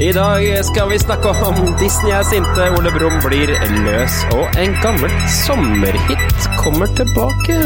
[0.00, 3.50] I dag skal vi snakke om Disney er sinte, Ole Brumm blir
[3.82, 7.58] løs, og en gammel sommerhit kommer tilbake.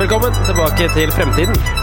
[0.00, 1.79] Velkommen tilbake til fremtiden.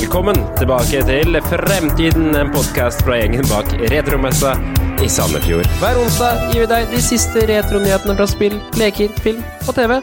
[0.00, 4.54] Velkommen tilbake til Fremtiden, en podkast fra gjengen bak Retromessa
[5.04, 5.66] i Sandefjord.
[5.82, 9.98] Hver onsdag gir vi deg de siste retronyhetene fra spill, leker, film og TV.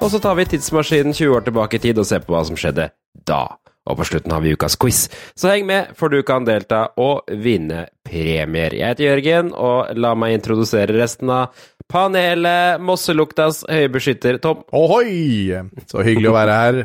[0.00, 2.56] Og så tar vi tidsmaskinen 20 år tilbake i tid og ser på hva som
[2.56, 2.88] skjedde
[3.28, 3.42] da.
[3.84, 5.02] Og på slutten har vi ukas quiz.
[5.36, 8.72] Så heng med, for du kan delta og vinne premier.
[8.72, 11.52] Jeg heter Jørgen, og la meg introdusere resten av
[11.92, 12.80] panelet.
[12.80, 14.64] Mosseluktas høybeskytter Tom.
[14.72, 15.52] Ohoi!
[15.92, 16.84] Så hyggelig å være her.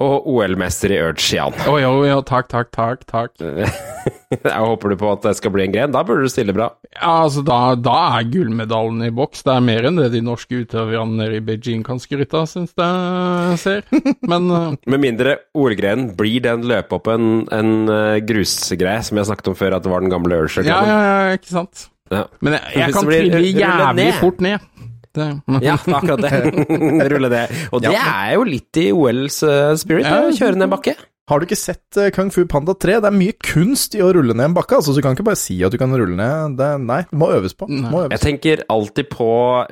[0.00, 3.04] Og OL-mester i Urge, Å oh, jo, jo, takk, takk, takk.
[3.10, 3.34] takk.
[4.30, 5.92] Jeg håper du på at det skal bli en gren.
[5.92, 6.68] Da burde du stille bra.
[6.94, 9.42] Ja, altså, da, da er gullmedaljen i boks.
[9.46, 13.60] Det er mer enn det de norske utøverne i Beijing kan skryte av, syns jeg
[13.64, 13.86] ser.
[14.30, 14.72] Men uh...
[14.94, 19.86] Med mindre OL-grenen blir den løpehoppen en uh, grusgreie, som jeg snakket om før, at
[19.86, 20.64] det var den gamle Urge.
[20.64, 21.88] ja, ja, ja, ikke sant.
[22.10, 22.24] Ja.
[22.42, 24.16] Men jeg, jeg kan trille jævlig ned.
[24.18, 24.70] fort ned.
[25.16, 25.28] Det,
[25.66, 26.66] Ja, akkurat det.
[27.12, 27.44] Rulle det.
[27.74, 30.20] Og det er jo litt i OLs uh, spirit, Ja.
[30.28, 30.96] å kjøre ned bakke.
[31.30, 32.96] Har du ikke sett eh, Kung Fu Panda 3?
[33.04, 34.80] Det er mye kunst i å rulle ned en bakke.
[34.80, 36.56] Altså, så du kan ikke bare si at du kan rulle ned.
[36.58, 37.68] Det, nei, det må øves på.
[37.70, 38.16] Må øves.
[38.16, 39.28] Jeg tenker alltid på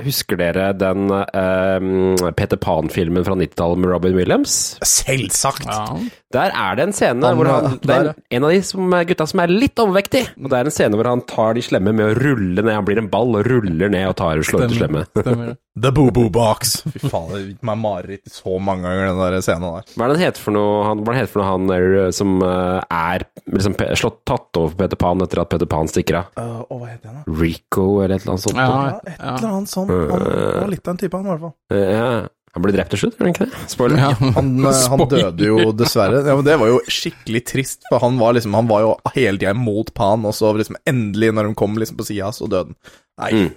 [0.06, 4.54] Husker dere den uh, Peter Pan-filmen fra 90-tallet med Robin Williams?
[4.86, 5.66] Selvsagt!
[5.66, 5.98] ja.
[6.34, 8.96] Der er det en scene Han, hvor han eh, Det er en av de som,
[9.08, 10.26] gutta som er litt overvektig.
[10.36, 12.74] Og det er en scene hvor han tar de slemme med å rulle ned.
[12.74, 15.06] Han blir en ball og ruller ned og tar og slår ut de slemme.
[15.14, 15.56] Stemmer.
[15.78, 16.80] The Boo-Boo Box.
[16.90, 19.92] Fy faen, det gikk meg mareritt så mange ganger, den der scenen der.
[19.94, 21.74] Hva er det han heter for noe, han, hva er det heter for noe han
[21.76, 21.86] er,
[22.18, 26.18] som eh, er liksom, slått tatt over på Peter Pan etter at Peter Pan stikker
[26.18, 26.32] av?
[26.34, 27.36] Uh, og hva heter han da?
[27.44, 28.58] Rico eller et eller annet sånt?
[28.58, 29.94] Ja, Ja, et eller annet sånt.
[29.94, 31.54] Han var litt av en type, han, i hvert fall.
[31.72, 32.10] Eh, ja.
[32.56, 33.58] Han ble drept til slutt, gjør han ikke det?
[33.70, 33.98] Spoiler.
[34.00, 34.12] Ja.
[34.38, 36.22] Han, eh, han døde jo dessverre.
[36.26, 39.36] Ja, men Det var jo skikkelig trist, for han var liksom Han var jo hele
[39.38, 42.72] tida imot Pan, og så liksom endelig, når de kom liksom på sida, så døde
[42.72, 42.80] han.
[43.18, 43.48] Nei, Mm.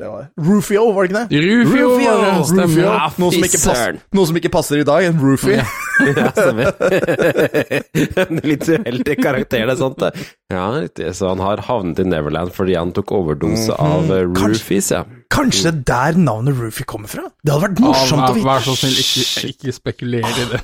[0.00, 1.40] det var Rufio, var det ikke det?
[1.44, 2.12] Rufio, Rufio!
[2.56, 2.86] Rufio.
[3.20, 5.60] Noe som, ikke passer, noe som ikke passer i dag, en roofie.
[5.60, 6.70] Ja, stemmer.
[8.24, 10.10] En litt uheldig karakter, det er sant det.
[10.52, 11.10] Ja, riktig.
[11.18, 15.02] Så han har havnet i Neverland fordi han tok overdose av uh, Kanskje- roofies, ja.
[15.30, 17.22] Kanskje det er der navnet Roofy kommer fra?
[17.44, 18.46] Det hadde vært morsomt å vite.
[18.48, 19.22] vær så snill, ikke,
[19.54, 20.60] ikke spekuler i det.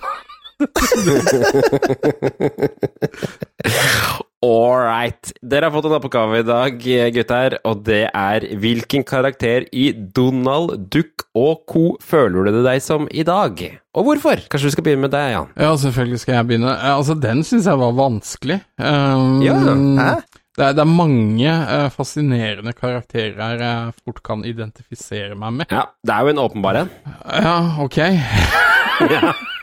[4.46, 5.32] All right.
[5.42, 6.76] Dere har fått en oppgave i dag,
[7.14, 11.84] gutter, og det er hvilken karakter i Donald, Duck og co.
[12.04, 13.62] føler du deg som i dag?
[13.96, 14.42] Og hvorfor?
[14.52, 15.48] Kanskje du skal begynne med deg, Jan?
[15.56, 16.74] Ja, selvfølgelig skal jeg begynne.
[16.92, 18.58] Altså, den syns jeg var vanskelig.
[18.80, 20.10] Um, Ja, hæ?
[20.56, 25.66] Det er, det er mange uh, fascinerende karakterer jeg fort kan identifisere meg med.
[25.74, 26.90] Ja, det er jo en åpenbar en.
[27.28, 27.98] Ja, ok.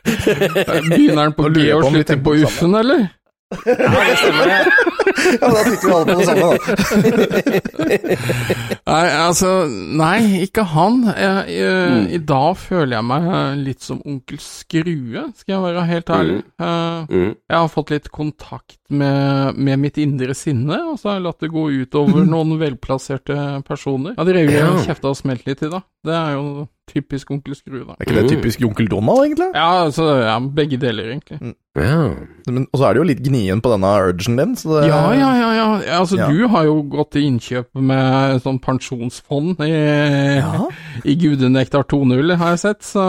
[0.03, 3.05] Begynner den på G og slutter på det Uffen, eller?
[3.53, 6.53] Ja, da fikk vi alle på det samme, da.
[8.89, 10.17] Nei, altså Nei,
[10.47, 11.03] ikke han.
[11.13, 12.07] Jeg, jeg, Mm.
[12.15, 16.39] I dag føler jeg meg eh, litt som onkel Skrue, skal jeg være helt ærlig.
[16.59, 17.31] Eh, Mm.
[17.49, 21.41] Jeg har fått litt kontakt med, med mitt indre sinne, og så har jeg latt
[21.45, 23.37] det gå utover noen velplasserte
[23.67, 24.15] personer.
[24.17, 25.81] Ja, de rev jo kjefta og smelt litt i, da.
[26.03, 26.45] Det er jo
[26.91, 27.93] typisk onkel Skrue, da.
[27.95, 29.49] Er ikke det typisk onkel Donald, egentlig?
[29.55, 31.53] Ja, altså, ja, begge deler, egentlig.
[31.79, 32.01] Ja.
[32.51, 34.99] Men, og så er det jo litt gnien på denne urgen din, så det Ja,
[35.15, 35.67] ja, ja, ja.
[36.01, 36.27] Altså, Ja.
[36.27, 39.71] du har jo gått til innkjøp med sånn pensjonsfond i,
[40.43, 40.67] Ja.
[41.09, 43.07] i Gudenektar 2.0, har jeg sett, så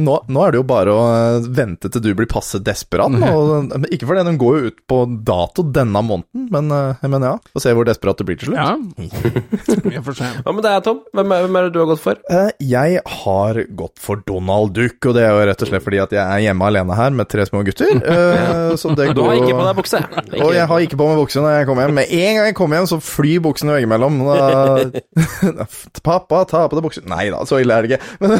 [0.00, 3.12] Nå, nå er det jo bare å eh, vente til du blir passe desperat.
[3.28, 7.34] Og, ikke fordi den går jo ut på dato denne måneden, men, eh, men ja.
[7.52, 8.56] Få se hvor desperat du blir til slutt.
[9.92, 10.00] ja.
[10.00, 11.02] Hva med deg, Tom?
[11.12, 12.22] Hvem er, hvem er det du har gått for?
[12.32, 16.00] Eh, Jeg har gått for Donald Duck, og det er jo rett og slett fordi
[16.06, 17.92] at jeg er hjemme alene her med tre små gutter.
[18.16, 20.00] eh, Så det Du har ikke på deg bukse.
[20.40, 21.98] Og jeg har ikke på meg bukse når jeg kommer hjem.
[22.00, 24.22] Med en gang jeg kommer hjem, så flyr buksene veggimellom.
[24.24, 25.68] Da-
[26.02, 28.08] Pappa, ta på deg bukse Nei da, så ille er det ikke.
[28.24, 28.38] Men,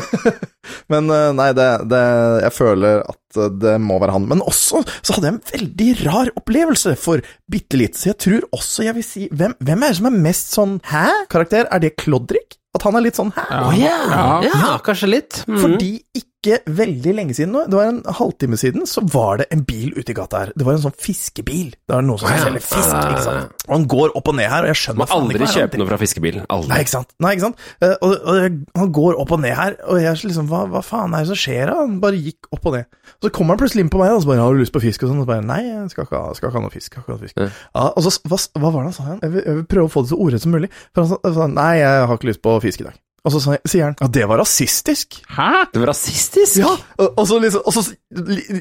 [0.93, 2.03] men eh, nei, det, det
[2.45, 3.19] Jeg føler at
[3.63, 4.27] det må være han.
[4.29, 8.49] Men også så hadde jeg en veldig rar opplevelse for bitte litt, så jeg tror
[8.53, 11.71] også jeg vil si Hvem, hvem er det som er mest sånn hæ-karakter?
[11.73, 12.59] Er det Klodrik?
[12.73, 13.47] At han er litt sånn hæ?
[13.51, 13.63] Ja.
[13.69, 13.97] oh, ja.
[14.09, 14.29] Ja.
[14.49, 15.43] ja, kanskje litt.
[15.49, 15.59] Mm.
[15.61, 19.47] Fordi ikke ikke veldig lenge siden nå, det var en halvtime siden, så var det
[19.55, 20.53] en bil ute i gata her.
[20.59, 21.71] Det var en sånn fiskebil.
[21.87, 23.55] Det var noen som selger fisk, ikke sant.
[23.69, 25.99] Og han går opp og ned her, og jeg skjønner Må aldri kjøpe noe fra
[26.03, 26.47] fiskebilen.
[26.51, 26.69] Aldri.
[26.75, 27.15] Nei, ikke sant.
[27.23, 27.63] Nei, ikke sant?
[27.81, 31.15] Eh, Og, og han går opp og ned her, og jeg liksom hva, hva faen
[31.15, 31.79] er det som skjer da?
[31.79, 32.91] Han bare gikk opp og ned.
[33.23, 35.03] Så kommer han plutselig inn på meg, og så bare 'Har du lyst på fisk?'
[35.07, 35.21] og sånn.
[35.23, 36.91] Og så bare 'Nei, jeg skal ikke ha, skal ikke ha noe fisk'.
[36.91, 37.37] Skal ikke ha noe fisk.
[37.39, 37.49] Ja.
[37.75, 39.21] Ja, og så, hva, hva var det han sa igjen?
[39.23, 40.71] Jeg jeg vil prøve å få det så ordrett som mulig.
[40.95, 42.99] For han sa 'Nei, jeg har ikke lyst på fisk i dag'.
[43.23, 45.21] Og så sier han 'Ja, det var rasistisk'.
[45.31, 45.71] Hæ?
[45.73, 46.59] Det var rasistisk!
[46.59, 47.83] Ja, og, og, så liksom, og så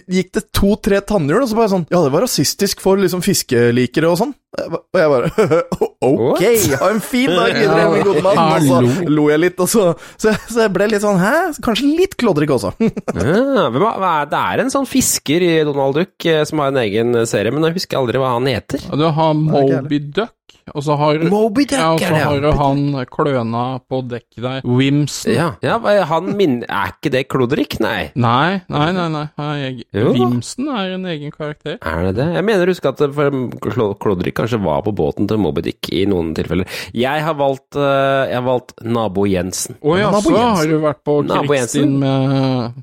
[0.06, 4.12] gikk det to-tre tannhjul, og så bare sånn Ja, det var rasistisk for liksom fiskelikere
[4.12, 4.36] og sånn.
[4.60, 5.30] Og jeg bare
[6.04, 6.42] Ok,
[6.82, 8.38] ha en fin dag videre, min gode mann.
[8.38, 9.86] Og så lo jeg litt, og så,
[10.20, 11.34] så, så jeg ble litt sånn Hæ?
[11.64, 12.74] Kanskje litt klodrik også.
[13.22, 17.54] Ja, det er en sånn fisker i Donald Duck eh, som har en egen serie,
[17.54, 18.84] men jeg husker aldri hva han heter.
[18.92, 20.36] Og Du har Moby Duck,
[20.72, 22.58] og så har Moby Duck, ja, og så har det, ja.
[22.60, 24.68] han kløna på dekk der.
[24.68, 25.34] Wimsen.
[25.36, 26.62] Ja, ja han min...
[26.68, 27.80] Er ikke det Klodrik?
[27.84, 28.12] Nei.
[28.16, 29.26] Nei, nei, nei.
[29.40, 29.72] nei.
[29.92, 31.80] Wimsen er en egen karakter.
[31.80, 32.30] Er det det?
[32.38, 36.06] Jeg mener å huske at for Klodrik kanskje var på båten til Moby Dick i
[36.10, 36.70] noen tilfeller.
[36.96, 39.80] Jeg har valgt, eh, jeg har valgt nabo Jensen.
[39.82, 42.82] Å Ja, så har du vært på Nabo krigsstien med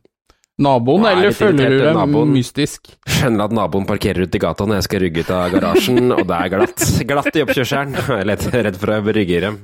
[0.63, 2.35] naboen, er eller føler følger du deg naboen.
[2.35, 2.93] mystisk?
[3.09, 6.23] Skjønner at naboen parkerer ute i gata når jeg skal rygge ut av garasjen, og
[6.29, 6.87] det er glatt.
[7.09, 7.99] Glatt i oppkjørselen.
[8.09, 9.61] Jeg er litt redd for å rygge i dem.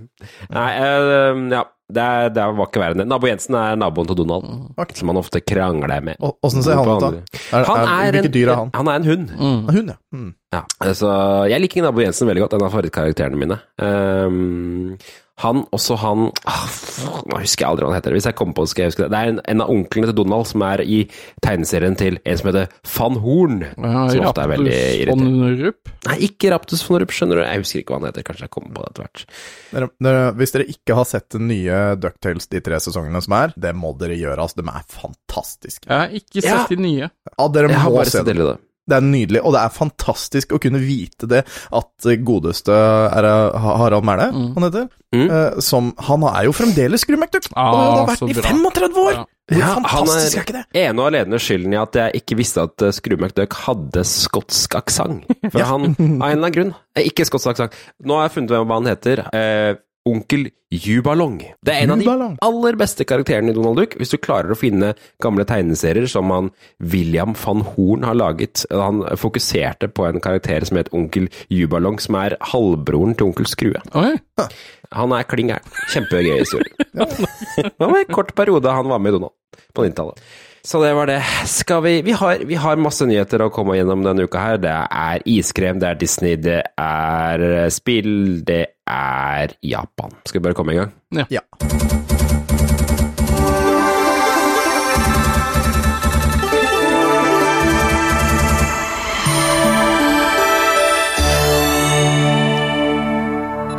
[0.55, 1.64] Nei, uh, ja.
[1.85, 3.05] Det, er, det var ikke verre enn det.
[3.11, 4.96] Nabo Jensen er naboen til Donald, okay.
[4.96, 6.23] som han ofte krangler med.
[6.43, 7.40] Åssen ser han ut, da?
[7.50, 8.70] Er, Han er, er, hvilke dyr er han?
[8.73, 9.35] han er en hund.
[9.37, 9.58] Mm.
[9.69, 9.99] hund, ja.
[10.17, 10.31] Mm.
[10.55, 11.11] Ja, altså,
[11.52, 13.61] jeg liker Nabo Jensen veldig godt, en av favorittkarakterene mine.
[13.85, 14.94] Ehm,
[15.43, 16.67] han, også han ah,
[17.27, 18.15] Nå husker jeg aldri hva han heter.
[18.15, 19.09] Hvis jeg kommer på det, skal jeg huske det.
[19.11, 20.99] Det er en, en av onklene til Donald som er i
[21.43, 23.57] tegneserien til en som heter Van Horn.
[23.75, 25.41] Ja, som ofte er veldig Raptus irriterende.
[25.43, 25.91] von Rupp.
[26.07, 27.43] Nei, ikke Raptus von Rupp, skjønner du.
[27.49, 28.27] Jeg husker ikke hva han heter.
[28.31, 29.25] Kanskje jeg kommer på det etter hvert.
[29.75, 33.57] Dere, dere, hvis dere ikke har sett den nye Ducktails, de tre sesongene som er,
[33.67, 34.39] det må dere gjøre.
[34.47, 35.91] Altså, de er fantastiske.
[35.91, 36.63] Jeg har ikke sett Ja.
[36.71, 37.11] de nye.
[37.35, 38.59] Ja, dere Jeg har må bare se dem.
[38.87, 38.91] Det.
[38.95, 43.29] Det er nydelig, og det er fantastisk å kunne vite det, at godeste er
[43.59, 44.55] Harald Mæhle, Mm.
[44.55, 45.29] han heter, Mm.
[45.31, 47.45] uh, som Han er jo fremdeles skrumekduk!
[47.55, 49.13] Ah, og han har vært i 35 år!
[49.13, 49.25] Ja.
[49.47, 50.65] Hvor Ja, fantastisk er- er ikke det?
[50.75, 54.75] Ene og alene skylden i at jeg ikke visste at uh, Skru McDuck hadde skotsk
[54.75, 55.25] aksent.
[55.53, 57.73] For han, av en eller annen grunn, eh, ikke skotsk aksent.
[58.05, 59.23] Nå har jeg funnet ut hva han heter.
[59.33, 61.39] Eh, Onkel Jubalong.
[61.65, 63.95] Det er en av de aller beste karakterene i Donald Duck.
[63.97, 64.93] Hvis du klarer å finne
[65.23, 66.51] gamle tegneserier som han
[66.83, 68.67] William van Horn har laget.
[68.73, 73.81] Han fokuserte på en karakter som het Onkel Jubalong, som er halvbroren til Onkel Skrue.
[73.97, 74.12] Oi.
[74.95, 75.79] Han er kling gæren.
[75.95, 76.75] Kjempegøy historie.
[76.93, 79.35] det var en kort periode han var med i Donald
[79.75, 80.21] på 90-tallet.
[80.65, 81.19] Så det var det.
[81.49, 84.61] Skal vi vi har, vi har masse nyheter å komme gjennom denne uka her.
[84.61, 90.11] Det er iskrem, det er Disney, det er spill, det er Japan.
[90.27, 90.93] Skal vi bare komme i gang?
[91.31, 91.41] Ja.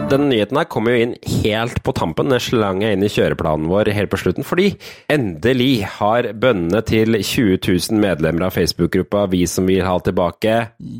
[0.05, 2.29] Denne nyheten her kom jo inn helt på tampen.
[2.29, 4.67] Den slang jeg inn i kjøreplanen vår helt på slutten, fordi
[5.11, 10.57] endelig har bønnene til 20 000 medlemmer av Facebook-gruppa Vi som vil ha tilbake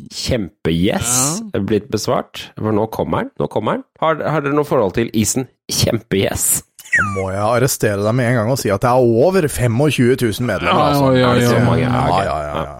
[0.09, 2.47] kjempe-yes blitt besvart.
[2.57, 3.35] For nå kommer den.
[3.41, 3.85] Nå kommer den.
[4.01, 6.63] Har, har dere noe forhold til isen kjempe-yes?
[6.95, 10.17] Da må jeg arrestere deg med en gang og si at det er over 25
[10.17, 10.81] 000 medlemmer.
[10.81, 11.13] Ja, altså.
[11.13, 11.85] Ja, ja, ja, det så mange?
[11.85, 12.75] Ja, ja, ja, ja.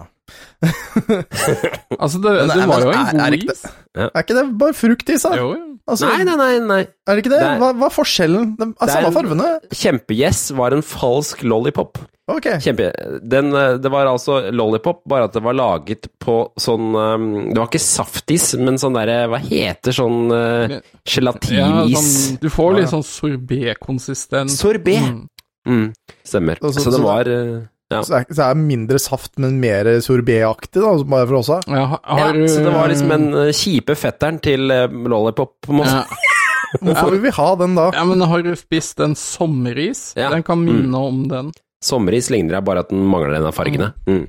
[2.02, 3.62] Altså, det, det var jo en er- god er ikke is.
[3.96, 5.36] Er ikke det bare fruktis, da?
[5.38, 5.62] Jo, jo.
[5.86, 6.54] Altså, Nei, nei, nei.
[6.66, 6.80] nei.
[7.06, 7.38] Er det ikke det?
[7.38, 8.46] Det er- Hva, hva er forskjellen?
[8.58, 9.50] De er Det er samme fargene.
[9.70, 12.00] Kjempe-yes var en falsk lollipop.
[12.26, 12.48] Ok.
[12.64, 12.88] Kjempe...
[13.22, 17.60] Den, eh, det var altså lollipop, bare at det var laget på sånn um, Det
[17.60, 22.90] var ikke saftis, men sånn derre Hva heter sånn uh, Ja, sånn, du får litt
[22.90, 24.58] sånn sorbet-konsistens.
[24.58, 25.06] Sorbet.
[25.06, 25.22] Mm.
[25.70, 25.86] Mm,
[26.26, 26.58] stemmer.
[26.62, 27.62] Så- Så det var uh,
[27.92, 28.00] ja.
[28.02, 31.52] Så det, er, så det er mindre saft, men mer sorbetaktig, da, bare for oss.
[31.70, 35.74] Ja, har, ja, så det var liksom en uh, kjipe fetteren til uh, lollipop, på
[35.74, 36.00] en måte.
[36.00, 36.32] ja.
[36.82, 37.84] Hvorfor vil vi ha den da?
[37.94, 40.10] ja, men har du spist en sommeris?
[40.18, 40.32] Ja.
[40.34, 41.52] Den kan minne om den.
[41.84, 43.92] Sommeris ligner deg bare at den mangler en av fargene.
[44.10, 44.26] Mm.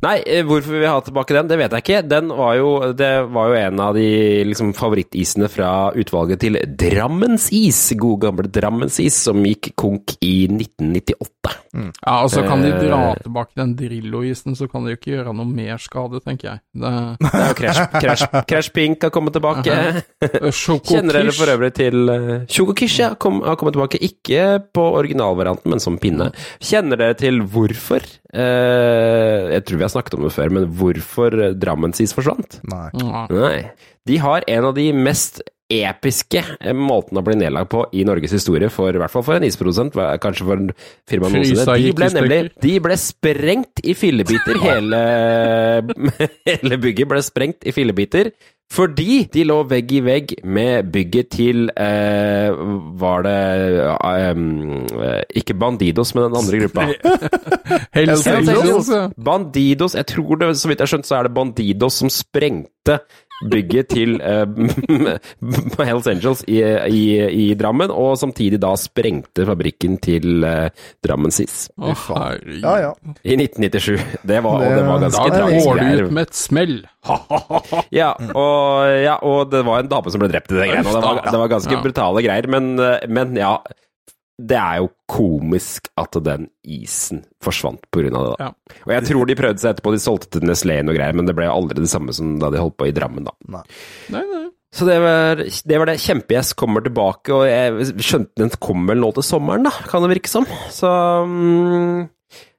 [0.00, 0.16] Nei,
[0.46, 2.00] hvorfor hvorfor vi vil ha tilbake den, det vet jeg ikke.
[2.08, 4.06] Den var jo, det var jo en av de
[4.48, 7.80] liksom, favorittisene fra utvalget til Drammensis.
[8.00, 11.56] God gamle Drammensis, som gikk konk i 1998.
[11.70, 13.22] Ja, og så kan de dra Eh.
[13.22, 16.60] tilbake den Drillo-isen, så kan de jo ikke gjøre noe mer skade, tenker jeg.
[16.74, 19.76] Det, Det er jo Crash, Crash, Crash Pink har kommet tilbake.
[20.90, 25.80] Kjenner dere for øvrig til Chocokish ja, kom, har kommet tilbake, ikke på originalvarianten, men
[25.80, 26.32] som pinne.
[26.60, 28.04] Kjenner dere til hvorfor?
[28.32, 32.60] Eh, jeg tror vi har snakket om det før, men hvorfor Drammensis forsvant?
[32.70, 32.90] Nei.
[33.32, 33.56] Nei.
[34.08, 36.42] De har en av de mest episke
[36.74, 39.96] måten å bli nedlagt på i Norges historie, for, i hvert fall for en isprodusent,
[40.22, 40.72] kanskje for en
[41.08, 41.66] firma noensinne.
[41.78, 44.58] De ble nemlig de ble sprengt i fillebiter.
[44.66, 45.02] Hele,
[46.48, 48.32] hele bygget ble sprengt i fillebiter.
[48.70, 52.54] Fordi de lå vegg i vegg med bygget til eh,
[53.00, 53.38] Var det
[53.98, 56.86] eh, eh, Ikke Bandidos, men den andre gruppa.
[57.96, 58.92] Hells Angels.
[59.18, 63.00] Bandidos Jeg tror det, så vidt jeg har skjønt, så er det Bandidos som sprengte
[63.50, 70.44] bygget til uh, Hells Angels i, i, i Drammen, og samtidig da sprengte fabrikken til
[70.44, 70.68] uh,
[71.04, 72.60] Drammen SIS herregud.
[72.62, 72.92] Ja, ja.
[73.24, 74.20] i 1997.
[74.28, 76.76] Det var, og det var ganske det er tragisk går du ut med et smell.
[77.96, 80.84] Ja og, ja, og det var en dame som ble drept i det greiene.
[80.84, 81.80] Det var, det var ganske Ja.
[81.84, 83.54] brutale greier, men, eh, men ja
[84.40, 88.12] Det er jo komisk at den isen forsvant av det.
[88.14, 88.36] da.
[88.38, 88.78] Ja.
[88.86, 91.36] Og jeg tror de prøvde seg etterpå, de solgte til Nestlé og greier, men det
[91.38, 93.34] ble aldri det samme som da de holdt på i Drammen, da.
[94.14, 94.46] Nei, nei.
[94.70, 95.98] Så det var det, var det.
[95.98, 100.12] Kjempegjess kommer tilbake, og jeg skjønte den kommer vel nå til sommeren, da, kan det
[100.12, 100.46] virke som.
[100.70, 100.90] Så
[101.26, 102.04] mm,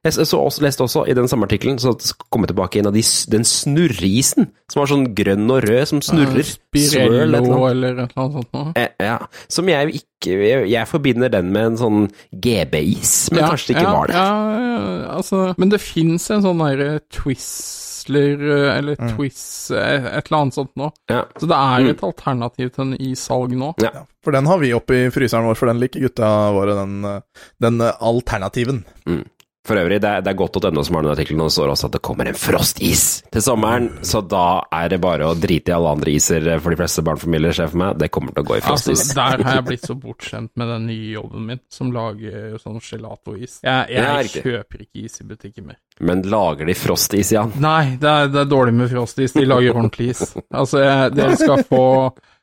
[0.02, 1.92] Jeg så også, leste også i den samme artikkelen så
[2.26, 6.00] kom jeg tilbake en av de, den snurreisen, som var sånn grønn og rød, som
[6.02, 6.42] snurrer.
[6.42, 8.72] Swirl, eller Spirello eller et eller annet sånt noe.
[8.80, 9.18] Eh, Ja,
[9.52, 12.00] som jeg ikke jeg, jeg forbinder den med en sånn
[12.34, 14.16] GB-is, men Ja, kanskje det ikke ja, var det.
[14.18, 19.20] Ja, ja, altså, men det fins en sånn derre Twizzler eh, eller mm.
[19.22, 20.90] eh, et eller annet sånt nå.
[21.10, 21.22] Ja.
[21.38, 21.90] Så det er Mm.
[21.94, 23.70] et alternativ til en i salg nå.
[23.82, 24.02] Ja.
[24.22, 27.20] For den har vi oppi fryseren vår, for den liker gutta våre, den, eh,
[27.62, 28.82] den alternativen.
[29.06, 29.24] alternativen.
[29.62, 31.86] For øvrig, det er, det er godt.no som har den artikkelen, og det står også
[31.86, 35.74] at det kommer en frostis til sommeren, så da er det bare å drite i
[35.76, 38.00] alle andre iser for de fleste barnefamilier, ser jeg for meg.
[38.02, 39.04] Det kommer til å gå i frostis.
[39.04, 42.82] Altså, der har jeg blitt så bortskjemt med den nye jobben min, som lager sånn
[42.82, 43.60] gelatois.
[43.62, 45.78] Jeg, jeg Ja, kjøper ikke is i butikken mer.
[46.02, 47.54] Men lager de frostis, Jan?
[47.62, 49.36] Nei, det er, det er dårlig med frostis.
[49.38, 50.26] De lager ordentlig is.
[50.50, 51.86] Altså, jeg, dere skal få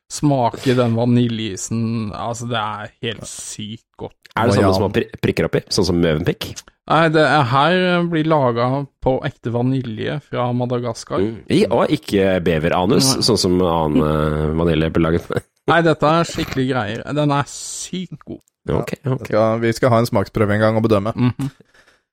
[0.09, 1.83] smake den vaniljeisen.
[2.15, 4.15] Altså, det er helt sykt godt.
[4.39, 5.65] Er det sånn sånne man prikker oppi?
[5.73, 6.53] Sånn som Møvenpick?
[6.89, 8.67] Nei, det er her blir laga
[9.03, 11.21] på ekte vanilje fra Madagaskar.
[11.21, 11.35] Mm.
[11.53, 13.25] I, og ikke beveranus, Nei.
[13.27, 15.45] sånn som annen uh, vanilje blir laget med.
[15.69, 17.03] Nei, dette er skikkelig greier.
[17.13, 18.41] Den er sykt god.
[18.69, 19.29] Okay, okay.
[19.29, 21.13] Skal, vi skal ha en smaksprøve en gang og bedømme.
[21.15, 21.51] Mhm.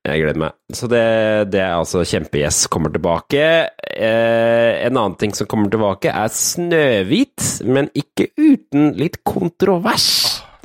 [0.06, 0.54] Jeg gleder meg.
[0.70, 1.02] Så det,
[1.50, 3.42] det er altså kjempegjess kommer tilbake.
[3.90, 10.06] Eh, en annen ting som kommer tilbake, er Snøhvit, men ikke uten litt kontrovers.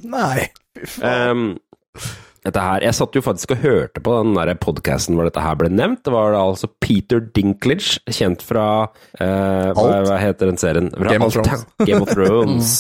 [0.06, 0.46] Nei,
[0.78, 1.32] fy faen.
[1.32, 2.12] Um,
[2.50, 6.04] her, Jeg satt jo faktisk og hørte på den podkasten hvor dette her ble nevnt.
[6.06, 8.68] Det var da altså Peter Dinklage, kjent fra
[9.20, 10.90] eh, hva, hva heter den serien?
[10.96, 11.68] Fra Game of Thrones.
[11.86, 12.72] Game of Thrones.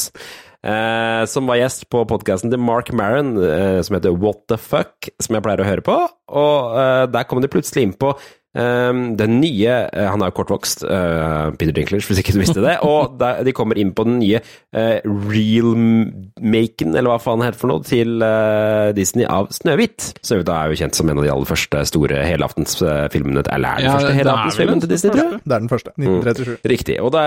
[0.61, 5.09] Eh, som var gjest på podkasten til Mark Maron, eh, som heter What the Fuck,
[5.21, 5.95] som jeg pleier å høre på.
[6.41, 8.13] Og eh, der kom de plutselig inn på
[8.53, 12.77] den nye eh, Han er jo kortvokst, eh, Peter Dinklage, hvis ikke du visste det.
[12.83, 14.41] Og der, de kommer inn på den nye
[14.75, 14.99] uh,
[15.31, 20.11] real-maken, eller hva faen det heter for noe, til eh, Disney av Snøhvit.
[20.25, 23.87] Snøhvit er jo kjent som en av de aller første store helaftensfilmene Eller er den
[23.87, 25.41] Ja, første helaftensfilmen til Disney, tror jeg?
[25.45, 25.95] Det er den første.
[25.95, 26.71] 1937.
[26.71, 26.97] Riktig.
[27.01, 27.25] Og det,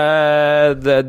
[0.85, 0.99] det,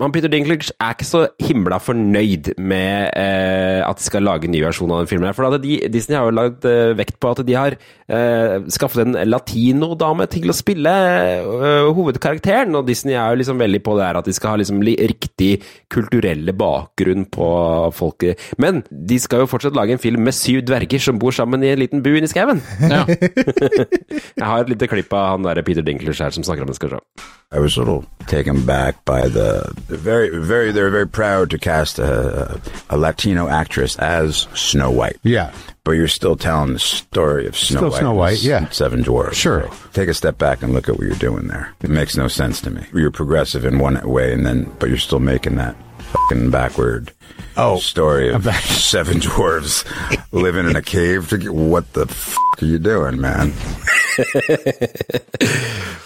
[0.00, 4.54] han Peter Dinklage er ikke så himla fornøyd med eh, at de skal lage en
[4.54, 5.28] ny versjon av den filmen.
[5.30, 8.56] her, For at de, Disney har jo lagt eh, vekt på at de har eh,
[8.74, 12.74] skaffet en latinodame til å spille eh, hovedkarakteren.
[12.78, 15.52] Og Disney er jo liksom veldig på det her at de skal ha liksom riktig
[15.92, 17.48] kulturelle bakgrunn på
[17.96, 18.40] folket.
[18.60, 21.72] Men de skal jo fortsatt lage en film med syv dverger som bor sammen i
[21.74, 22.62] en liten bu inni skauen.
[22.82, 23.04] Ja.
[24.38, 26.78] Jeg har et lite klipp av han der Peter Dinklers her som snakker om det.
[26.78, 27.30] Skal vi se.
[27.52, 30.72] I was a little taken back by the, the very, very.
[30.72, 32.60] They're very proud to cast a,
[32.90, 35.18] a Latino actress as Snow White.
[35.22, 35.52] Yeah.
[35.84, 37.98] But you're still telling the story of Snow Still White.
[38.00, 38.68] Snow White, yeah.
[38.70, 39.36] Seven Dwarfs.
[39.36, 39.68] Sure.
[39.70, 41.72] So take a step back and look at what you're doing there.
[41.82, 42.84] It makes no sense to me.
[42.92, 47.12] You're progressive in one way, and then, but you're still making that fucking backward
[47.56, 49.84] Oh, story of back- seven dwarves
[50.32, 51.28] living in a cave.
[51.28, 53.52] To get, what the fuck are you doing, man?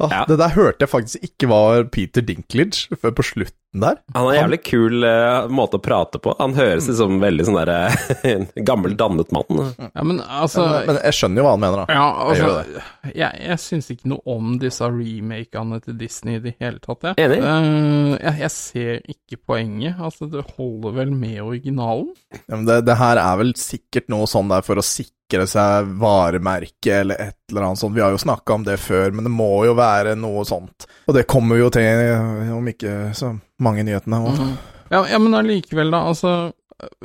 [0.00, 0.24] Ah, Ja.
[0.28, 4.00] Det der hørte jeg faktisk ikke var Peter Dinklage før på slutten der.
[4.14, 6.32] Han har en jævlig kul uh, måte å prate på.
[6.40, 9.60] Han høres ut som en veldig sånn derre gammel, dannet mann.
[9.78, 11.94] ja, men altså Men, men jeg skjønner jo hva han mener, da.
[11.94, 16.56] Ja, Jeg altså Jeg, jeg syns ikke noe om disse remakene til Disney i det
[16.58, 17.20] hele tatt, jeg.
[17.26, 17.38] Enig.
[17.44, 18.34] Uh, jeg.
[18.40, 20.00] Jeg ser ikke poenget.
[20.00, 22.10] Altså, det holder vel med originalen?
[22.40, 25.92] Ja, men det, det her er vel sikkert noe sånn der for å sikre seg
[26.00, 27.94] varemerke eller et eller annet sånt.
[27.94, 30.88] Vi har jo snakka om det før, men det må jo være noe sånt.
[31.06, 33.30] Og det kommer vi jo til om ikke så
[33.62, 34.22] mange nyhetene.
[34.26, 34.42] Og,
[34.90, 36.02] Ja, ja men allikevel, da.
[36.10, 36.34] Altså,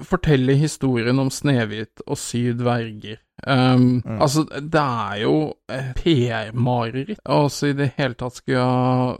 [0.08, 3.20] fortelle historien om Snehvit og syv dverger.
[3.46, 5.54] Um, Altså, det er jo
[6.00, 7.20] PR-mareritt.
[7.26, 9.18] Altså, i det hele tatt skulle ha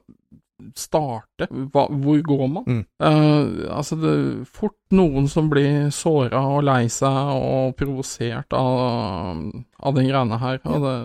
[0.76, 1.48] starte?
[1.52, 2.64] Hva, hvor går man?
[2.66, 2.84] Mm.
[3.04, 9.44] Uh, altså, det er fort noen som blir såra og lei seg og provosert av,
[9.80, 10.62] av den greiene her.
[10.64, 10.96] Og det,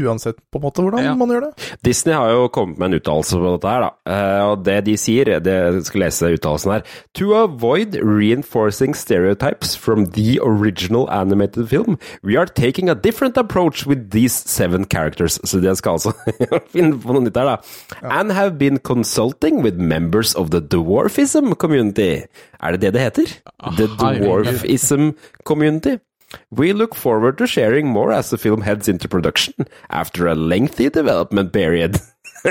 [0.00, 1.14] Uansett på en måte hvordan Ja.
[1.14, 1.76] man gjør det.
[1.84, 3.90] Disney har jo kommet med en uttalelse på dette her, da.
[4.12, 6.82] Eh, og det de sier, det jeg skal lese uttalelsen her
[7.20, 13.86] To avoid reinforcing stereotypes from the original animated film, we are taking a different approach
[13.86, 15.38] with these seven characters.
[15.44, 16.12] Så de skal altså
[16.72, 17.56] finne på noe nytt her, da.
[18.02, 22.22] And have been consulting with members of the dwarfism community.
[22.62, 23.26] Er det det det heter?
[23.76, 25.10] The dwarfism
[25.44, 25.98] community.
[26.50, 29.54] We look forward to sharing more as the film heads into production
[29.90, 32.00] after a lengthy development period.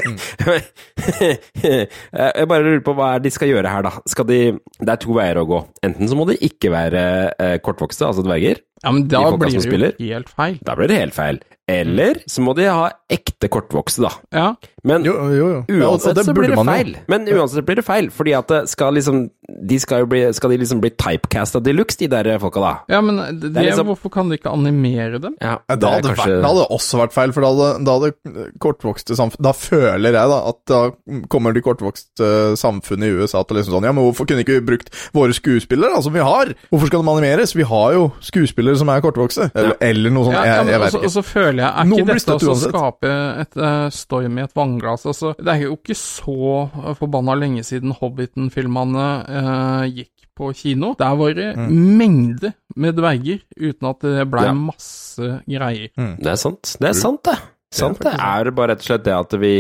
[1.62, 3.92] Jeg bare lurer på hva er de skal gjøre her, da.
[4.10, 4.40] Skal de,
[4.80, 5.60] det er to veier å gå.
[5.86, 7.02] Enten så må de ikke være
[7.36, 8.62] eh, kortvokste, altså dverger.
[8.84, 9.66] ja, men da blir det
[10.00, 10.56] jo helt feil.
[10.66, 11.42] Da blir det helt feil.
[11.72, 14.12] Eller så må de ha ekte kortvokste, da.
[14.32, 14.56] Ja,
[14.88, 15.82] Men Jo, jo, jo.
[15.86, 16.74] Uansett ja, så blir det man jo.
[16.74, 16.96] feil.
[17.12, 19.30] Men uansett blir det feil, fordi at det skal liksom
[19.68, 22.72] De skal jo bli Skal de liksom bli typecasta de luxe, de der folka, da?
[22.90, 25.36] ja men det, Det er liksom- hvorfor kan de ikke animere dem?
[25.42, 27.98] Ja, det, det hadde kanskje- vært, hadde det også vært feil, for da hadde, da
[28.00, 30.82] hadde kortvokste samfunn Da føler jeg da at da
[31.30, 34.66] kommer de kortvokste samfunnet i USA til liksom sånn Ja, men hvorfor kunne ikke vi
[34.72, 36.54] brukt våre skuespillere, da, som vi har?
[36.72, 37.54] Hvorfor skal de animeres?
[37.56, 39.52] Vi har jo skuespillere som er kortvokste.
[39.54, 40.36] Eller, eller noe sånt.
[40.38, 41.06] Ja, ja, jeg, men jeg vet også, ikke.
[41.06, 42.72] og så føler jeg, er Noen ikke dette også å uansett.
[43.02, 45.06] Skape et uh, storm i et vannglass?
[45.10, 46.36] Altså, det er jo ikke så
[46.70, 50.94] uh, forbanna lenge siden Hobbiten-filmene eh, gikk på kino.
[51.00, 54.54] Der var det mengder med dverger, uten at det blei Ja.
[54.54, 55.90] masse greier.
[55.98, 56.76] Det er sant.
[56.80, 57.36] Det er sant, det.
[57.74, 59.56] Sant, det er bare rett og slett det at vi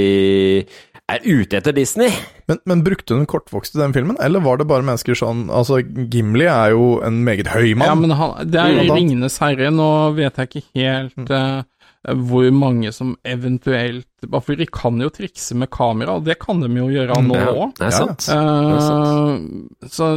[1.11, 2.09] er ute etter Disney.
[2.47, 5.79] Men, men brukte hun kortvokst i den filmen, eller var det bare mennesker sånn Altså,
[6.11, 7.87] Gimli er jo en meget høy mann.
[7.87, 8.91] Ja, men han, det er Mm.
[8.95, 9.71] Ringenes herre.
[9.71, 11.61] Nå vet jeg ikke helt eh,
[12.03, 16.59] hvor mange som eventuelt Bare for de kan jo trikse med kamera, og det kan
[16.61, 17.79] de jo gjøre nå Ja, òg.
[17.81, 18.27] Ja, sant.
[18.29, 20.11] Eh, så,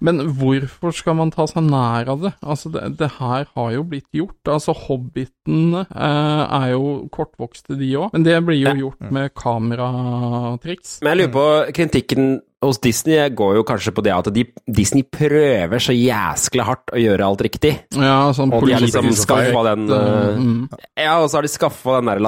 [0.00, 2.32] men hvorfor skal man ta seg nær av det?
[2.40, 4.40] Altså, det, det her har jo blitt gjort.
[4.48, 8.74] Altså, Hobbitene uh, er jo kortvokste, de òg, men det blir jo Ja.
[8.86, 10.98] gjort med kameratriks.
[11.04, 11.46] Men jeg lurer på,
[11.76, 12.34] kritikken
[12.64, 17.00] hos Disney går jo kanskje på det at de, Disney prøver så jæskla hardt å
[17.00, 17.74] gjøre alt riktig.
[17.92, 20.62] Ja, sånn Og de har liksom politisk skaffa den eh, mm.
[20.96, 22.22] Ja, og så har de skaffa den der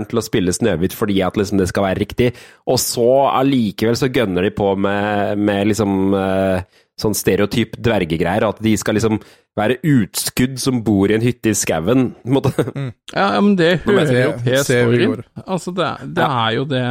[0.00, 2.30] latino-skuespilleren til å spille Snøhvit fordi at liksom det skal være riktig,
[2.66, 6.62] og så allikevel så gønner de på med, med liksom eh,
[7.00, 9.20] sånn stereotyp dvergegreier, at de skal liksom
[9.58, 12.12] være utskudd som bor i en hytte i skauen.
[12.22, 12.52] på en måte.
[13.10, 15.24] Ja, ja, men det hører jo til storyen.
[15.46, 16.84] Altså, det, det er jo det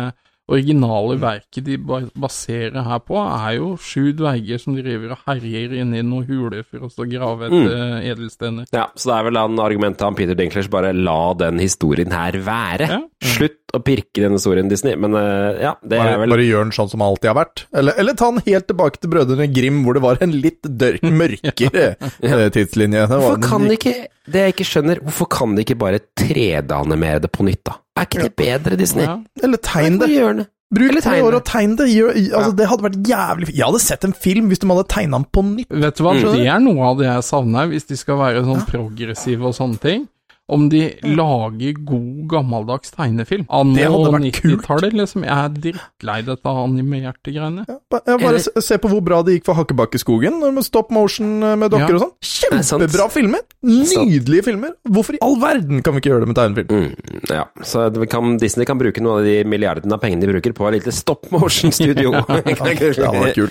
[0.50, 6.04] originale verket de baserer her på, er jo sju dverger som driver og herjer inni
[6.06, 7.66] noen huler for å grave Mm.
[7.66, 8.12] etter mm.
[8.14, 8.68] edelstener.
[8.76, 12.38] Ja, så det er vel han argumentet han Peter Dinklers bare la den historien her
[12.46, 12.90] være.
[12.90, 13.00] Ja.
[13.36, 14.96] Slutt å pirke i den historien, Disney.
[15.00, 17.66] Men eh, ja, det Bare, er vel bare gjør den sånn som alltid har vært.
[17.76, 21.00] Eller, eller ta den helt tilbake til Brødrene Grim, hvor det var en litt dør,
[21.22, 22.40] mørkere ja.
[22.56, 23.06] tidslinje.
[23.12, 23.98] Hvorfor kan de ikke
[24.30, 27.80] Det jeg ikke skjønner, hvorfor kan de ikke bare 3D-animere det på nytt, da?
[28.00, 29.06] Er ikke det bedre, Disney?
[29.06, 29.18] Ja.
[29.44, 30.48] Eller tegn det.
[30.70, 31.38] Bruk Eller tre år det.
[31.40, 31.86] og tegn det.
[31.90, 33.48] Gjør, altså, Det hadde vært jævlig.
[33.58, 35.70] Jeg hadde sett en film hvis de hadde tegna den på nytt.
[35.72, 36.32] Vet du hva, Mm.
[36.36, 39.80] det er noe av det jeg savner, hvis de skal være sånn progressive og sånne
[39.82, 40.08] ting.
[40.50, 43.46] Om de lager god, gammeldags tegnefilm.
[43.46, 44.64] Det hadde Anno vært kult.
[44.66, 45.26] 90-tallet, liksom.
[45.28, 47.66] Jeg er drittlei dette animerte greiene.
[47.70, 51.38] Ja, ba- bare se, se på hvor bra det gikk for Hakkebakkeskogen, med stop motion
[51.44, 52.00] eh, med dokker Ja.
[52.00, 52.16] og sånn.
[52.50, 53.46] Kjempebra filmer!
[53.62, 54.74] Nydelige filmer!
[54.90, 56.74] Hvorfor i all verden kan vi ikke gjøre det med tegnefilm?
[56.74, 60.56] Mm, ja, så kan, Disney kan bruke noen av de milliardene av pengene de bruker
[60.58, 62.16] på et lite stop motion-studio.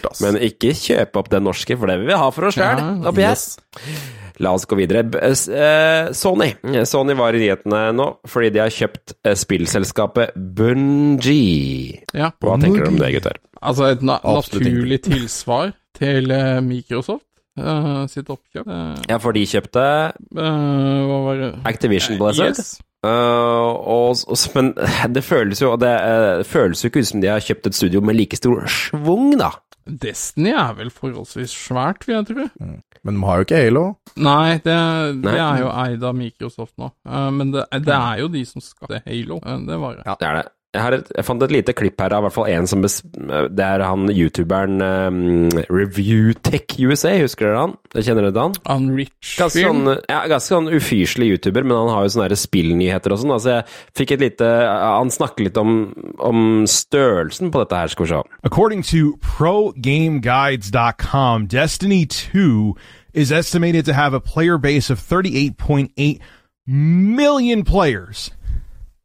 [0.09, 0.23] ass.
[0.25, 2.83] Men ikke kjøpe opp den norske, for det vil vi ha for oss sjøl.
[3.05, 3.13] Ja.
[3.19, 3.47] Yes.
[4.41, 5.03] La oss gå videre.
[5.33, 6.53] S- eh, Sony.
[6.87, 12.03] Sony var i nyhetene nå fordi de har kjøpt eh, spillselskapet Bungie.
[12.15, 12.31] Ja.
[12.43, 13.39] Hva tenker du om det, gutter?
[13.59, 17.25] Altså et na Absolutt naturlig tilsvar til eh, Microsoft
[17.59, 18.69] Uh, sitt oppkjøp.
[18.71, 21.49] Uh, Ja, for de kjøpte uh, hva var det?
[21.67, 22.55] Activision Blizzard.
[22.55, 22.77] Yes.
[23.07, 24.73] Eh, og, og, men
[25.15, 28.03] det føles jo Det uh, føles jo ikke ut som de har kjøpt et studio
[28.03, 29.53] med like stor schwung, da.
[29.89, 32.49] Destiny er vel forholdsvis svært, vil jeg tro.
[32.59, 33.85] Men de har jo ikke Halo.
[34.21, 34.75] Nei, det,
[35.23, 35.39] det Nei.
[35.39, 36.91] er jo eid av Microsoft nå.
[37.09, 39.39] Uh, men det, det er jo de som skapte Halo.
[39.41, 40.05] Det var det.
[40.05, 40.19] Ja.
[40.19, 40.47] Det er det.
[40.77, 42.83] Jeg, har et, jeg fant et lite klipp her av i hvert fall en som
[42.85, 42.99] bes,
[43.57, 47.73] Det er han youtuberen um, Reviewtech USA, husker dere han?
[47.97, 48.53] Kjenner dere til han?
[48.69, 53.09] Han Rich Ganske sånn, ja, ganske sånn ufyselig YouTuber, men han har jo sånne spillnyheter
[53.17, 53.33] og sånn.
[53.39, 53.65] Altså, jeg
[54.03, 55.89] fikk et lite Han snakker litt om,
[56.21, 58.21] om størrelsen på dette her, skal vi se.
[58.45, 62.77] According to ProGameGuides.com, Destiny 2
[63.15, 66.21] is estimated to have a player base of 38.8
[66.67, 68.33] million players.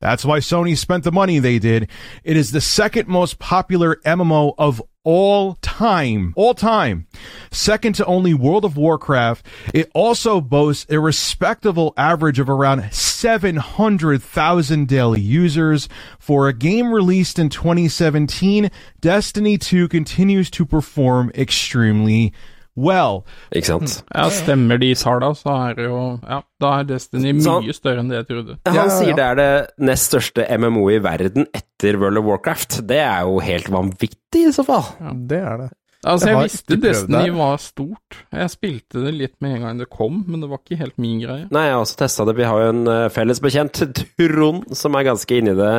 [0.03, 1.87] That's why Sony spent the money they did.
[2.25, 6.33] It is the second most popular MMO of all time.
[6.35, 7.07] All time.
[7.51, 9.45] Second to only World of Warcraft.
[9.73, 15.87] It also boasts a respectable average of around 700,000 daily users.
[16.19, 22.33] For a game released in 2017, Destiny 2 continues to perform extremely
[22.75, 23.21] well.
[23.53, 23.99] Ikke sant?
[24.13, 27.99] Ja, stemmer de Sarda, så er det jo Ja, da er Destiny mye mye større
[28.03, 28.57] enn det jeg trodde.
[28.65, 29.15] Han Ja, sier ja.
[29.19, 32.81] det er det nest største MMO i verden etter World of Warcraft.
[32.87, 34.85] Det er jo helt vanvittig, i så fall.
[34.99, 35.71] Ja, Det er det.
[36.05, 37.33] Altså, Jeg jeg visste Destiny det.
[37.37, 38.17] var stort.
[38.35, 41.21] Jeg spilte det litt med en gang det kom, men det var ikke helt min
[41.21, 41.45] greie.
[41.49, 42.35] Nei, jeg har også testa det.
[42.35, 43.79] Vi har jo en eh, felles bekjent,
[44.19, 45.69] Trond, som er ganske inni det.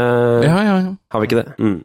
[0.49, 0.95] Ja, ja, ja.
[1.13, 1.59] Har vi ikke det?
[1.61, 1.83] Mm.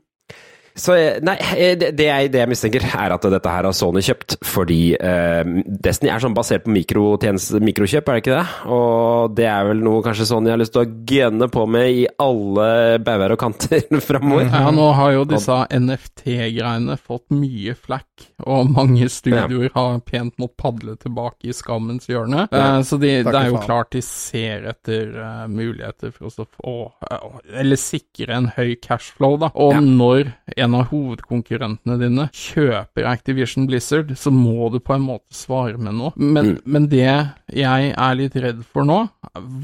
[0.79, 3.75] Så eh, nei, eh, det det jeg, det jeg mistenker, er at dette her har
[3.75, 8.45] Sony kjøpt fordi eh, Destiny er sånn basert på mikrokjøp, er det ikke det?
[8.71, 12.05] Og det er vel noe kanskje Sony har lyst til å gønne på med i
[12.23, 12.69] alle
[13.03, 14.47] bauger og kanter framover.
[14.49, 20.57] Ja, nå har jo disse NFT-greiene fått mye flekk, og mange studioer har pent måttet
[20.59, 22.47] padle tilbake i skammens hjørne.
[22.51, 23.65] Eh, så de, det er jo faen.
[23.67, 26.73] klart de ser etter uh, muligheter for å få
[27.05, 29.51] uh, Eller sikre en høy cashflow, da.
[29.55, 29.81] Og Ja.
[29.83, 35.79] når en av hovedkonkurrentene dine kjøper Activision Blizzard, så må du på en måte svare
[35.79, 36.13] med noe.
[36.15, 37.09] Men, men det
[37.55, 38.99] jeg er litt redd for nå,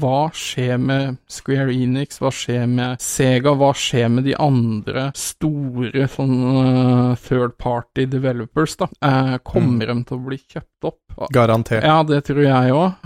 [0.00, 6.06] hva skjer med Square Enix, hva skjer med Sega, hva skjer med de andre store
[6.12, 8.90] sånn eh, third party developers, da?
[9.04, 11.00] Eh, kommer de til å bli kjøpt opp?
[11.32, 11.84] Garantert.
[11.86, 12.98] Ja, det tror jeg òg.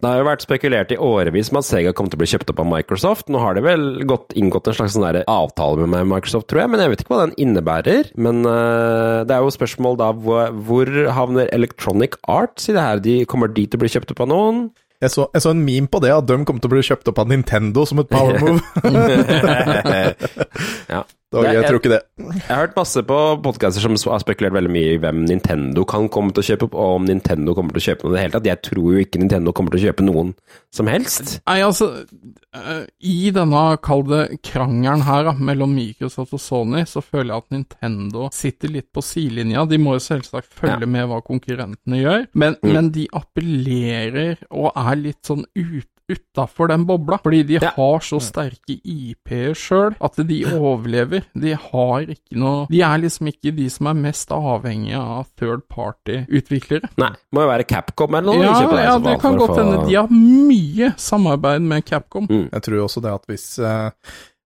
[0.00, 2.50] Det har jo vært spekulert i årevis med at Sega kom til å bli kjøpt
[2.50, 3.30] opp av Microsoft.
[3.30, 6.82] Nå har de vel gått, inngått en slags sånn avtale med Microsoft, tror jeg, men
[6.82, 8.10] jeg vet ikke hva den innebærer.
[8.18, 13.04] Men uh, det er jo spørsmål da hvor, hvor havner Electronic Arts i det her?
[13.04, 14.62] De, kommer de til å bli kjøpt opp av noen?
[15.00, 17.08] Jeg så, jeg så en meme på det, at de kom til å bli kjøpt
[17.08, 18.60] opp av Nintendo som et power move.
[20.94, 21.04] ja.
[21.30, 21.98] Det var, jeg tror ikke det.
[22.18, 26.08] Jeg har hørt masse på podcaster som har spekulert veldig mye i hvem Nintendo kan
[26.10, 28.24] komme til å kjøpe opp, og om Nintendo kommer til å kjøpe noe i det
[28.24, 28.48] hele tatt.
[28.50, 30.32] Jeg tror jo ikke Nintendo kommer til å kjøpe noen
[30.74, 31.36] som helst.
[31.46, 36.98] Nei, altså eh, I denne, kall det, krangelen her da, mellom Microsoft og Sony, så
[37.04, 39.62] føler jeg at Nintendo sitter litt på sidelinja.
[39.70, 40.90] De må jo selvsagt følge Ja.
[40.98, 42.72] med hva konkurrentene gjør, men, Mm.
[42.74, 47.70] men de appellerer og er litt sånn ut utafor den bobla, fordi de Ja.
[47.76, 51.22] har så sterke IP-er sjøl at de overlever.
[51.34, 55.62] De har ikke noe De er liksom ikke de som er mest avhengige av third
[55.70, 56.90] party-utviklere.
[57.00, 58.42] Nei, må jo være Capcom eller noe.
[58.42, 59.86] Ja, de kjøper ja, det kan godt få- hende.
[59.88, 62.26] De har mye samarbeid med Capcom.
[62.28, 63.90] Jeg tror også det at hvis, uh,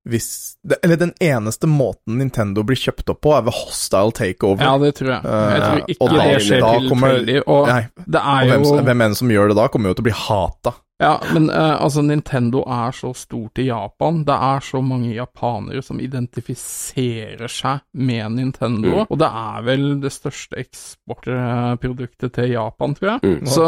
[0.09, 0.29] hvis
[0.83, 4.61] Eller den eneste måten Nintendo blir kjøpt opp på, er ved hostile takeover.
[4.61, 5.23] Ja, det tror jeg.
[5.25, 7.43] Jeg tror Eh, ikke og da- det skjer da kommer- tilfeldig.
[7.47, 9.95] Og Nei, det og er hvem, jo hvem enn som gjør det da, kommer jo
[9.95, 10.75] til å bli hata.
[11.05, 14.23] Ja, men uh, altså, Nintendo er så stort i Japan.
[14.27, 18.95] Det er så mange japanere som identifiserer seg med Nintendo.
[19.05, 19.07] Mm.
[19.09, 23.21] Og det er vel det største eksportproduktet til Japan, tror jeg.
[23.35, 23.47] Mm.
[23.47, 23.65] Så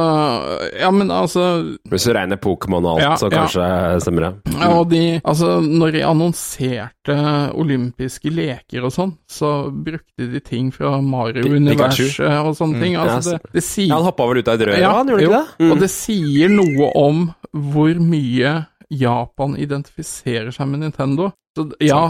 [0.80, 3.42] Ja, men altså Hvis du regner Pokémon og alt, Ja, så ja.
[3.42, 4.54] kanskje stemmer det.
[4.56, 7.16] Ja, og de, altså, når de annonserte
[7.54, 12.96] olympiske leker og sånn, så brukte de ting fra Mario-universet og sånne ting.
[12.96, 15.08] Ja, Altså, det, det sier Ja, han hoppa vel ut av et rør, Ja, han
[15.10, 15.64] gjorde jo, ikke det?
[15.64, 15.70] Mm.
[15.72, 18.54] Og det sier noe om hvor mye
[18.92, 21.32] Japan identifiserer seg med Nintendo.
[21.56, 22.02] Så ja,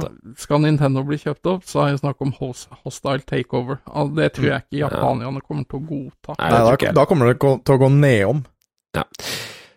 [0.42, 3.78] skal Nintendo bli kjøpt opp, så er det snakk om hostile takeover.
[4.16, 6.34] Det tror jeg ikke japanerne kommer til å godta.
[6.40, 8.42] Nei, da, da kommer det til å gå nedom.
[8.96, 9.06] Ja.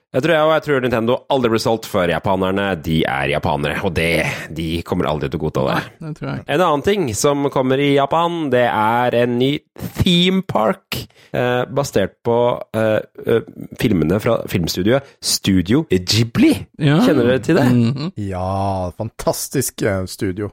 [0.09, 3.75] Jeg tror, jeg, og jeg tror Nintendo aldri blir solgt, for japanerne, de er japanere,
[3.85, 4.23] og det,
[4.57, 5.75] de kommer aldri til å godta det.
[6.01, 6.45] Det tror jeg.
[6.55, 9.51] En annen ting som kommer i Japan, det er en ny
[9.99, 10.97] theme park,
[11.29, 12.39] eh, basert på
[12.73, 16.55] eh, eh, filmene fra filmstudioet Studio Ghibli.
[16.81, 16.97] Ja.
[17.05, 17.67] Kjenner dere til det?
[17.69, 18.09] Mhm.
[18.31, 20.49] Ja, fantastisk eh, studio.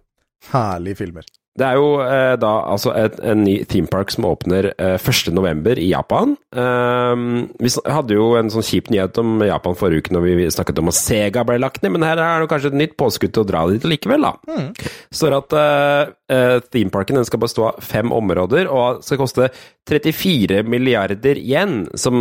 [0.53, 1.25] Herlige filmer.
[1.57, 5.33] Det er jo eh, da altså et, en ny theme park som åpner eh, 1.
[5.37, 6.37] november i Japan.
[6.53, 7.15] Eh,
[7.63, 10.93] vi hadde jo en sånn kjip nyhet om Japan forrige uke når vi snakket om
[10.93, 13.49] at Sega ble lagt ned, men her er det kanskje et nytt påskudd til å
[13.49, 14.69] dra dit likevel, da.
[15.15, 19.51] står at theme themeparken den skal bestå av fem områder, og skal koste
[19.89, 22.17] 34 milliarder yen, som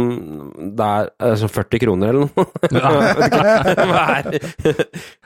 [0.77, 2.45] det er eh, sånn 40 kroner eller noe.
[3.95, 4.85] Vet ikke.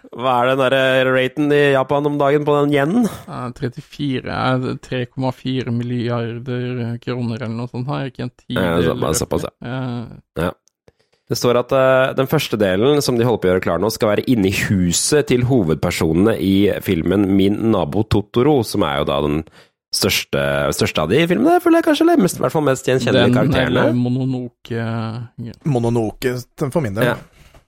[0.10, 3.06] Hva, er, den der raten i Japan om dagen på den yenen?
[3.06, 7.90] Eh, 34 er 3,4 milliarder kroner eller noe sånt.
[7.90, 9.78] Har jeg ikke en tid Ja, såpass, ja.
[10.42, 10.50] Eh,
[11.30, 13.92] Det står at uh, den første delen, som de holder på å gjøre klar nå,
[13.94, 19.10] skal være inne i huset til hovedpersonene i filmen Min nabo Totoro, som er jo
[19.12, 19.44] da den
[19.94, 20.42] største,
[20.74, 21.58] største av de filmene.
[21.58, 23.84] Jeg føler jeg kanskje eller mest, i hvert fall mest gjenkjennelige Den karakterene.
[23.86, 24.88] eller Mononoke
[25.70, 26.34] Mononoke
[26.70, 27.12] for min del.
[27.14, 27.20] Ja.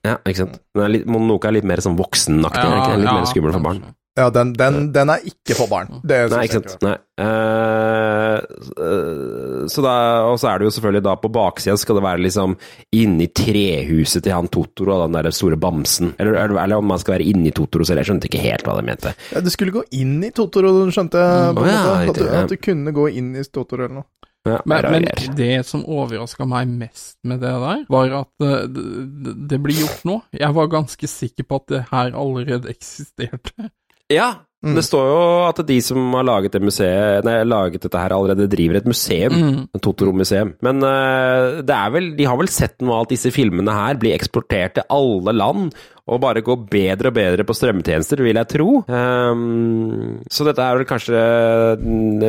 [0.07, 0.61] Ja, ikke sant.
[0.75, 3.57] Den er litt, Mononoke er litt mer sånn voksenaktig, ja, ikke Litt litt mer skummel
[3.57, 3.83] for barn.
[4.19, 6.01] Ja, den, den, den er ikke for barn.
[6.03, 6.81] Det Nei, ikke sant.
[6.83, 6.97] Nei.
[7.21, 8.41] Uh,
[8.75, 9.93] uh, så da,
[10.27, 12.57] og så er det jo selvfølgelig da på baksida skal det være liksom
[12.97, 16.11] inni trehuset til han Totoro og den der store bamsen.
[16.19, 18.03] Eller, eller, eller om man skal være inni Totoro selv.
[18.03, 19.15] Jeg skjønte ikke helt hva de mente.
[19.31, 21.55] Ja, du skulle gå inn i Totoro, skjønte jeg.
[21.55, 22.41] Mm, ja, at, ja.
[22.41, 24.09] at du kunne gå inn i Totoro eller noe.
[24.41, 25.05] Men, men
[25.37, 30.07] det som overraska meg mest med det der, var at eh, det, det blir gjort
[30.07, 30.15] nå.
[30.33, 33.69] Jeg var ganske sikker på at det her allerede eksisterte.
[34.11, 34.75] Ja, Mm.
[34.77, 38.45] det står jo at de som har laget det museet Nei, laget dette her, allerede
[38.51, 39.33] driver et museum.
[39.33, 39.55] Mm.
[39.73, 40.51] Et Totoro-museum.
[40.61, 43.97] Men uh, det er vel, de har vel sett noe av at disse filmene her
[44.01, 45.73] blir eksportert til alle land,
[46.11, 48.69] og bare går bedre og bedre på strømmetjenester, vil jeg tro.
[48.89, 51.21] Um, så dette er vel kanskje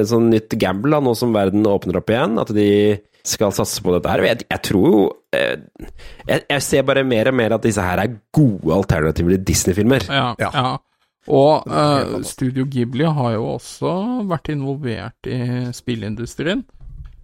[0.01, 2.39] et sånn nytt gamble, da, nå som verden åpner opp igjen.
[2.41, 2.69] At de
[3.27, 4.25] skal satse på dette her.
[4.27, 5.03] Jeg, jeg tror jo
[5.37, 5.61] eh,
[6.27, 10.09] jeg, jeg ser bare mer og mer at disse her er gode alternativer til Disney-filmer.
[10.09, 10.51] Ja, Ja.
[10.57, 10.73] ja.
[11.31, 12.33] Og fantastisk.
[12.33, 13.93] Studio Ghibli har jo også
[14.31, 15.39] vært involvert i
[15.77, 16.65] spillindustrien.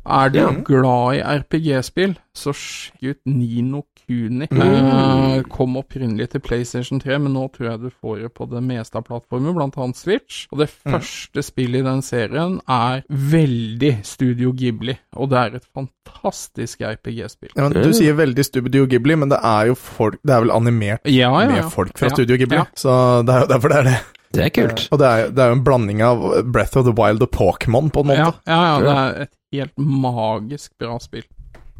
[0.07, 0.63] Er du mm.
[0.65, 4.47] glad i RPG-spill, så sjekk ut Nino Kuni.
[4.49, 4.61] Mm.
[4.63, 8.63] Eh, kom opprinnelig til PlayStation 3, men nå tror jeg du får det på det
[8.65, 10.47] meste av plattformer, blant annet Switch.
[10.53, 10.95] Og det Mm.
[10.97, 17.53] første spillet i den serien er veldig Studio Ghibli, og det er et fantastisk RPG-spill.
[17.57, 21.01] Ja, du sier veldig Studio Ghibli, men det er jo folk Det er vel animert
[21.05, 21.49] Ja, ja, ja.
[21.63, 22.65] med folk fra Ja, Studio Ghibli, ja.
[22.75, 23.99] så det er jo derfor det er det.
[24.31, 24.89] Det er kult.
[24.93, 27.89] Og det er, det er jo en blanding av Breath of the Wild og Pokémon,
[27.91, 28.41] på en Ja, måte.
[28.47, 31.25] ja, ja, det er et helt magisk bra spill.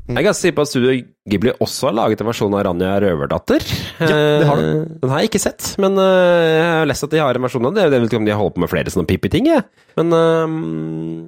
[0.09, 0.93] Jeg kan si på at Studio
[1.29, 3.65] Ghibli også har laget en versjon av Ranja Røverdatter.
[4.01, 4.69] Ja, det har du.
[5.03, 7.69] Den har jeg ikke sett, men eh, jeg har lest at de har en versjon
[7.69, 7.85] av det.
[7.85, 9.67] Jeg vet ikke om de har holdt på med flere sånne pippi-ting, jeg.
[9.99, 10.57] Men um...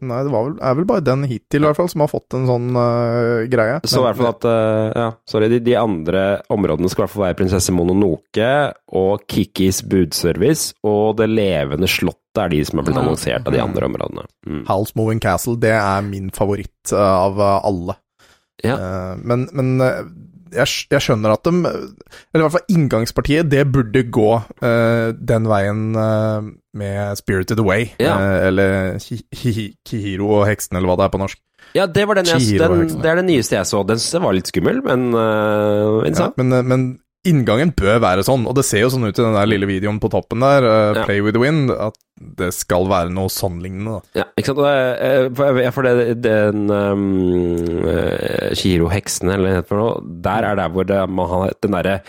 [0.01, 2.39] Nei, det var vel, er vel bare den hittil, i hvert fall, som har fått
[2.39, 3.81] en sånn uh, greie.
[3.85, 5.51] så i hvert fall at uh, Ja, sorry.
[5.53, 8.51] De, de andre områdene skal i hvert fall være Prinsesse Mononoke
[8.97, 13.61] og Kikis budservice og Det levende slottet er de som har blitt annonsert av de
[13.61, 14.25] andre områdene.
[14.47, 14.63] Mm.
[14.71, 17.99] Howl's Moving Castle, det er min favoritt av alle.
[18.65, 18.77] Ja.
[18.77, 20.05] Eh, men men øh,
[20.53, 25.47] jeg, jeg skjønner at de Eller i hvert fall inngangspartiet, det burde gå øh, den
[25.49, 25.93] veien
[26.75, 27.87] med Spirited Away.
[28.01, 28.17] Ja.
[28.19, 31.39] eh, eller Ki- Ki- Kihiro og heksen, eller hva det er på norsk.
[31.75, 33.85] Ja, det var den jeg den, Det er det nyeste jeg så.
[33.87, 36.85] Den synes jeg var litt skummel, men uh, Ja, men, men
[37.29, 39.99] inngangen bør være sånn, og det ser jo sånn ut i den der lille videoen
[40.01, 41.03] på toppen der, uh.
[41.05, 41.99] Play with the Wind, at
[42.41, 43.99] det skal være noe sånn lignende.
[43.99, 44.23] da.
[44.23, 44.63] Ja, ikke sant.
[44.65, 47.05] Det, eh, for- det, den um,
[47.85, 51.55] uh, Chihiro-heksen, eller hva det heter for noe, der er der hvor det, man har
[51.61, 52.01] den derre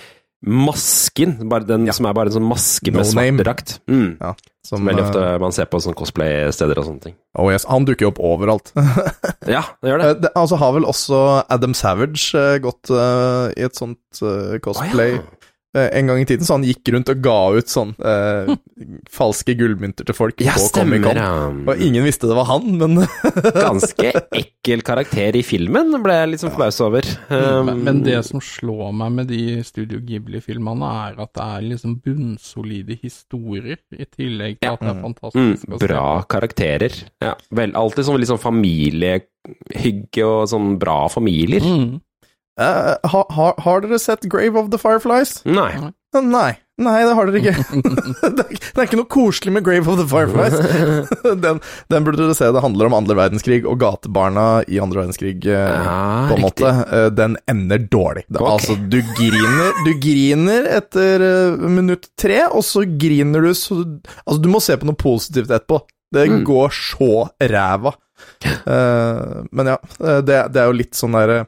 [0.41, 3.75] masken, bare den som er bare en sånn maske med No svart drakt.
[3.91, 4.15] Mm.
[4.17, 4.31] Ja,
[4.65, 7.15] som, Som veldig ofte man ser på sånn cosplay-steder og sånne ting.
[7.37, 8.73] oh yes, han dukker jo opp overalt.
[9.49, 10.07] Ja, det gjør det.
[10.07, 14.57] Eh, det, altså har vel også Adam Savage eh, gått uh, i et sånt uh,
[14.61, 15.40] cosplay Oh, ja.
[15.77, 18.51] Eh, en gang i tiden, så han gikk rundt og ga ut sånn eh,
[19.19, 21.03] falske gullmynter til folk Ja, på stemmer.
[21.03, 21.61] Comic-Con.
[21.71, 23.03] Og ingen visste det var han, men
[23.65, 27.09] Ganske ekkel karakter i filmen, ble jeg litt sånn forbauset over.
[27.29, 31.67] Um, Men, men det som slår meg med de Studio Ghibli-filmene, er at det er
[31.71, 36.95] liksom bunnsolide historier, i tillegg til at det er mm, fantastisk å se bra karakterer.
[37.23, 41.65] Ja, vel, alltid sånn sånn familiehygge og sånn bra familier.
[41.65, 41.99] Mm.
[42.59, 45.41] Eh, ha, ha, Har dere sett Grave of the Fireflies?
[45.45, 45.71] Nei.
[45.77, 46.57] Eh, Nei.
[46.81, 47.81] Nei, det har dere ikke.
[48.39, 50.55] det, er, ikke noe koselig med Grave of the Fireflies.
[51.43, 51.59] den,
[51.93, 52.47] den burde dere se.
[52.55, 55.35] Det handler om andre verdenskrig og gatebarna i andre verdenskrig.
[55.45, 56.73] eh, Ja, på en måte.
[57.13, 58.25] Den ender dårlig.
[58.27, 58.49] Det, Ok.
[58.55, 61.27] Altså, du griner, du griner etter
[61.69, 63.77] minutt tre, og så griner du så
[64.25, 65.83] Altså, du må se på noe positivt etterpå.
[66.11, 66.41] Det Mm.
[66.49, 67.93] går så ræva.
[68.41, 71.43] Eh, men ja, eh, det, det er jo litt sånn derre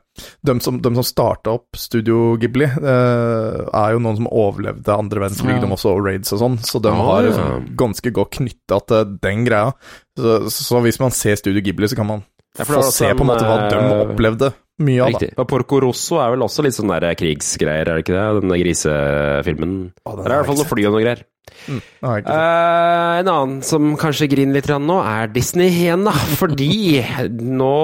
[0.46, 5.24] de, som, de som starta opp Studio Ghibli, uh, er jo noen som overlevde andre
[5.24, 5.64] verdenskrig, Ja.
[5.64, 7.48] de også, og raids og sånn, så de Ah, har ja.
[7.80, 9.74] ganske godt knytta til den greia.
[10.20, 12.24] Så, så hvis man ser Studio Ghibli, så kan man
[12.62, 14.52] få se på en måte hva de eh, opplevde
[14.86, 15.20] mye av, da.
[15.20, 15.36] Riktig.
[15.40, 18.26] Og Porco Rosso er vel også litt sånn der krigsgreier, er det ikke det?
[18.42, 19.78] Den grisefilmen.
[20.04, 21.24] Å, den Der er i hvert fall noe fly og noe greier.
[21.68, 21.80] Mm.
[22.04, 26.16] Eh, en annen som kanskje griner litt nå, er Disney igjen, da.
[26.40, 27.76] Fordi nå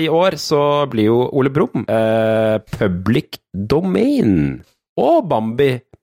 [0.00, 4.62] i år så blir jo Ole Brumm uh, public domain.
[4.96, 5.26] Og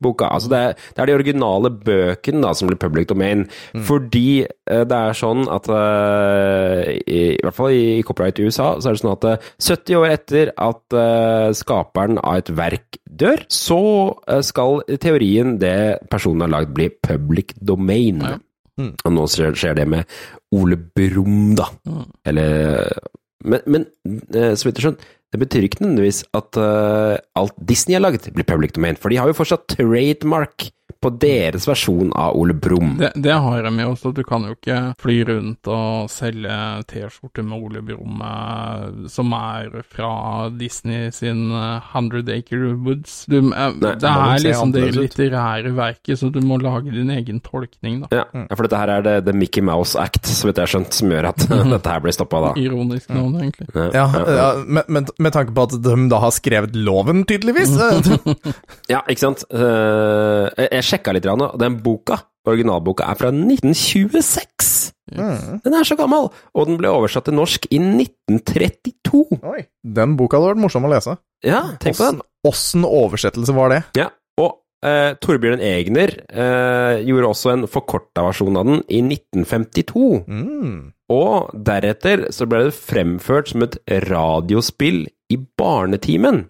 [0.04, 0.30] Bambi-boka.
[0.34, 3.46] Altså det, er, det er de originale bøkene da som blir public domain.
[3.88, 8.74] Fordi eh, det er sånn at eh, i, i hvert fall i copyright i USA,
[8.80, 13.00] så er det sånn at eh, 70 år etter at eh, skaperen av et verk
[13.08, 13.82] dør, så
[14.28, 18.24] eh, skal teorien det personen har lagd, bli public domain.
[18.26, 18.40] Ja.
[18.82, 20.16] Og nå skjer, det med
[20.58, 21.68] Ole Brumm, da.
[21.86, 22.06] Mm.
[22.26, 22.90] Eller
[23.44, 23.84] Men, men
[24.34, 28.30] eh, så vidt jeg skjønner, det betyr ikke nødvendigvis at uh, alt Disney har lagd,
[28.36, 29.00] blir public domain.
[29.00, 30.70] For de har jo fortsatt trademark
[31.02, 32.96] på deres versjon av Ole Brumm.
[33.00, 36.58] Det, det har de jo, så du kan jo ikke fly rundt og selge
[36.90, 40.14] T-skjorter med Ole Brumm eh, som er fra
[40.60, 43.24] Disney sin eh, 100 Acre Woods.
[43.32, 47.42] Du, eh, Nei, det er liksom det litterære verket, så du må lage din egen
[47.44, 48.12] tolkning, da.
[48.22, 50.74] Ja, ja, for dette her er det, det Mickey Mouse Act, så vidt jeg har
[50.76, 52.54] skjønt, som gjør at dette her blir stoppa, da.
[52.62, 53.70] Ironisk navn, egentlig.
[53.74, 57.74] Ja, ja med, med, med tanke på at de da har skrevet loven, tydeligvis.
[58.92, 59.44] Ja, ikke sant.
[59.54, 62.20] Eh, jeg jeg sjekka litt, og den boka,
[62.50, 64.74] originalboka, er fra 1926!
[65.14, 65.62] Mm.
[65.64, 66.30] Den er så gammel!
[66.54, 69.40] Og den ble oversatt til norsk i 1932!
[69.42, 69.64] Oi.
[69.84, 71.18] Den boka hadde vært morsom å lese.
[71.46, 72.22] Ja, tenk på den.
[72.48, 73.80] Åssen oversettelse var det?
[74.00, 74.10] Ja,
[74.42, 80.24] og eh, Torbjørn Egner eh, gjorde også en forkorta versjon av den i 1952.
[80.28, 80.76] Mm.
[81.14, 83.78] Og deretter så ble det fremført som et
[84.10, 86.44] radiospill i Barnetimen.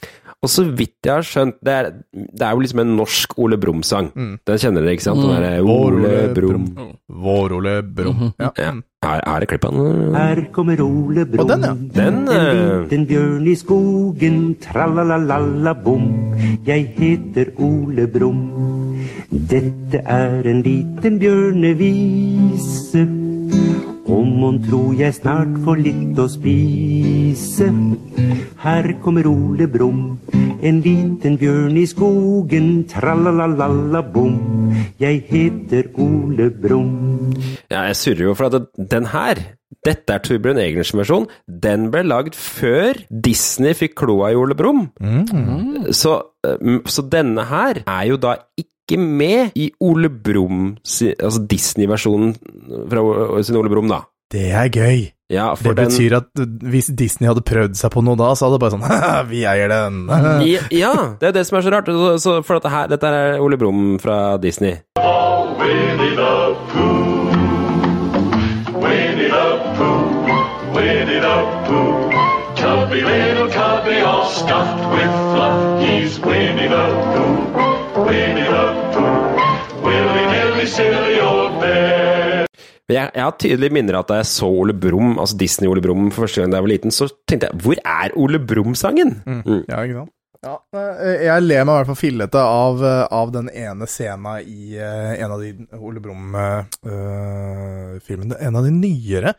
[0.43, 3.55] Og så vidt jeg har skjønt, det er, det er jo liksom en norsk Ole
[3.59, 4.09] Brumm-sang.
[4.11, 4.33] Mm.
[4.43, 5.21] Den kjenner dere, ikke sant?
[5.23, 6.65] Den derre Vår Ole Ole Brumm.
[7.23, 8.33] Vår Ole Brumm.
[8.41, 8.49] Ja.
[8.59, 8.73] Ja.
[9.03, 10.15] Er, er det klipp av den?
[10.15, 11.47] Her kommer Ole Brumm.
[11.47, 11.73] Den, ja.
[11.95, 16.05] Den, En eh, liten bjørn i skogen, tralalalala-bom.
[16.67, 18.43] Jeg heter Ole Brumm.
[19.31, 23.07] Dette er en liten bjørnevise.
[24.13, 27.69] Og mon tror jeg snart får litt å spise.
[28.61, 30.03] Her kommer Ole Brumm,
[30.61, 34.37] en liten bjørn i skogen, tralalalala-bom.
[35.01, 37.33] Jeg heter Ole Brumm.
[37.71, 39.41] Ja, jeg surrer jo for at den her
[39.83, 41.25] dette er Torbjørn Egners versjon.
[41.47, 44.85] Den ble lagd før Disney fikk kloa i Ole Brumm.
[45.91, 46.13] Så,
[46.45, 52.33] eh, så denne her er jo da ikke med i Ole Brumm, altså Disney-versjonen
[52.91, 54.01] fra sin Ole Brumm, da.
[54.33, 55.03] Det er gøy.
[55.31, 58.33] Ja, for Det den betyr at uh, hvis Disney hadde prøvd seg på noe da,
[58.35, 60.03] så hadde det bare sånn «Haha, Vi eier den.
[60.83, 61.89] Ja, det er det som er så rart.
[62.21, 64.75] Så, for dette her, dette er Ole Brumm fra Disney.
[65.63, 66.33] Winnie the
[66.73, 67.33] Pooh.
[68.83, 70.75] Winnie the Pooh.
[70.75, 71.35] Winnie the
[71.69, 72.11] Pooh.
[72.59, 75.81] Cubby little cubby all stuffed with fluff.
[75.83, 77.82] He's Winnie the Pooh.
[78.07, 78.63] Winnie the
[78.93, 79.85] Pooh.
[79.85, 82.45] Willy-nilly, silly old bear.
[82.91, 86.21] Jeg, jeg har tydelig minner at da jeg så Ole Brumm, altså Disney-Ole Brumm for
[86.25, 89.11] første gang da jeg var liten, så tenkte jeg hvor er Ole Brumm-sangen?
[89.23, 89.63] Mm.
[89.69, 90.13] Ja, ikke sant?
[90.43, 94.43] Ja, eh, jeg ler meg i hvert fall fillete av, eh, av den ene scena
[94.43, 98.35] i eh, en av de Ole Brumm-filmene.
[98.43, 99.31] en av de nyere.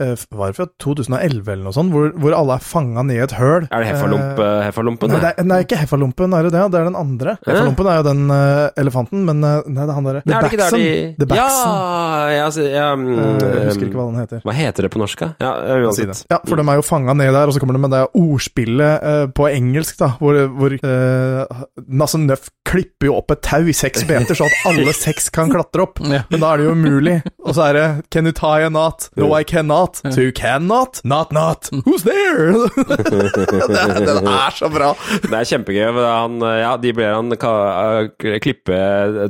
[0.00, 3.24] Eh, var det fra 2011 eller noe sånt, hvor, hvor alle er fanga ned i
[3.24, 3.66] et høl.
[3.70, 5.12] Er det Heffalump, Eh, uh, Heffalumpen?
[5.12, 6.64] Nei, det er, nei, ikke Heffalumpen, er det det?
[6.72, 7.36] Det er den andre.
[7.46, 10.58] Heffalumpen er jo den uh, elefanten, men eh, nei, det er han derre The det
[10.60, 10.80] Baxon.
[10.80, 11.74] de The Baxon.
[11.74, 14.42] Ja, ja, altså, ja um, Eh, jeg husker ikke hva den heter.
[14.46, 15.30] Hva heter det på norsk, da?
[15.42, 15.52] Ja,
[15.90, 16.22] Si uansett.
[16.30, 19.04] Ja, for de er jo fanga ned der, og så kommer de med det ordspillet
[19.04, 21.64] uh, på engelsk, da, hvor, hvor uh,
[22.00, 25.50] Nasse Nøff klipper jo opp et tau i seks meter, så at alle seks kan
[25.52, 26.02] klatre opp.
[26.06, 26.22] Ja.
[26.30, 27.16] Men da er det jo umulig.
[27.44, 29.08] Og så er det Can you tie a knot?
[29.18, 29.89] No, I cannot.
[30.00, 31.00] So you cannot?
[31.04, 31.68] Not not.
[31.86, 32.52] Who's there?
[32.76, 34.92] det, er- den er så bra.
[35.22, 35.92] Det er kjempegøy.
[35.96, 38.78] for Han, ja, de ber han eh, klippe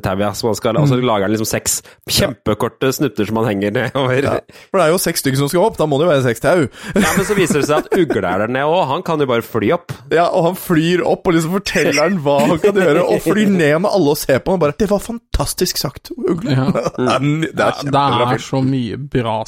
[0.05, 0.89] tauet, ja, som han skal, og Mm.
[0.91, 1.75] så lager han liksom seks
[2.11, 4.23] kjempekorte snutter som han henger nedover.
[4.23, 4.35] Ja.
[4.41, 4.59] Ja.
[4.71, 6.41] For det er jo seks stykker som skal opp, da må det jo være seks
[6.45, 6.67] tau.
[6.95, 8.87] Men så viser det seg at ugla er der nede òg.
[8.91, 9.93] Han kan jo bare fly opp.
[10.13, 13.49] Ja, og han flyr opp og liksom forteller han hva han kan gjøre, og flyr
[13.53, 16.51] ned med alle og ser på han og bare 'Det var fantastisk sagt, Ugle'.
[16.61, 16.67] Ja.
[16.71, 19.45] det er, det er det er så mye bra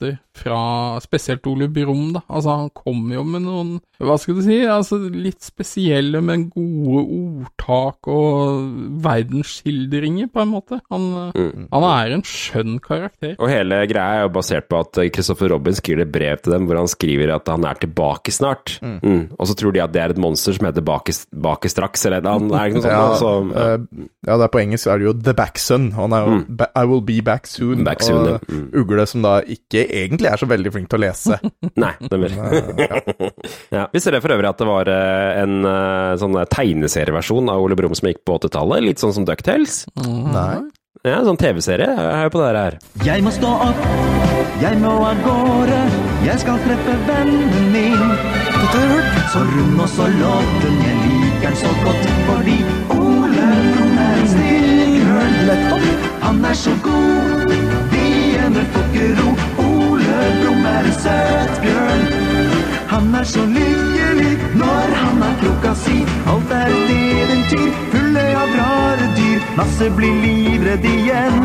[0.00, 2.22] sitater fra spesielt Ole Brumm, da.
[2.32, 7.02] Altså, han kommer jo med noen, hva skal du si, altså litt spesielle, men gode
[7.44, 8.70] ordtak og
[9.04, 10.80] verdensskildringer, på en måte.
[10.90, 11.66] Han, Mm.
[11.72, 13.34] han er en skjønn karakter.
[13.38, 16.66] Og hele greia er jo basert på at Christopher Robin skriver et brev til dem
[16.66, 18.78] hvor han skriver at han er tilbake snart.
[18.82, 19.30] Mm.
[19.38, 22.22] Og så tror de at det er et monster som heter Bake, bake straks, eller
[22.22, 22.50] han.
[22.50, 23.20] Er det ikke noe Ja, sånt?
[23.20, 23.74] Så, ja.
[23.74, 25.90] eh, ja, det er på engelsk er det jo The Backson.
[25.92, 27.84] Han er jo ba I will be back soon.
[27.84, 28.32] Back soon, ja.
[28.34, 28.70] og Mm.
[28.74, 31.38] Ugle som da ikke egentlig er så veldig flink til å lese.
[31.82, 32.34] Nei, stemmer.
[33.70, 33.86] ja.
[34.02, 37.96] ser det for øvrig at det var eh, en eh, sånn tegneserieversjon av Ole Brumm
[37.98, 38.84] som gikk på 80-tallet?
[38.86, 39.84] Litt sånn som Ducktales?
[40.00, 40.60] Nei.
[41.06, 41.88] Ja, sånn TV-serie.
[41.96, 42.76] Er jo på det her.
[43.06, 43.84] Jeg må stå opp,
[44.60, 45.78] jeg må av gårde,
[46.26, 47.96] jeg skal treffe vennen min.
[47.96, 49.22] Dette har jeg hørt.
[49.32, 52.58] Så rund og så låten, jeg liker den så godt, fordi
[52.98, 54.70] Ole Brumm er en snill.
[56.22, 57.54] Han er så god,
[57.90, 59.59] biene får ikke ro.
[60.80, 62.04] Er en søt bjørn.
[62.90, 65.98] Han er så lykkelig når han har klokka si.
[66.32, 69.44] Alt er et eventyr, fulle av rare dyr.
[69.58, 71.38] Nasse blir livredd igjen.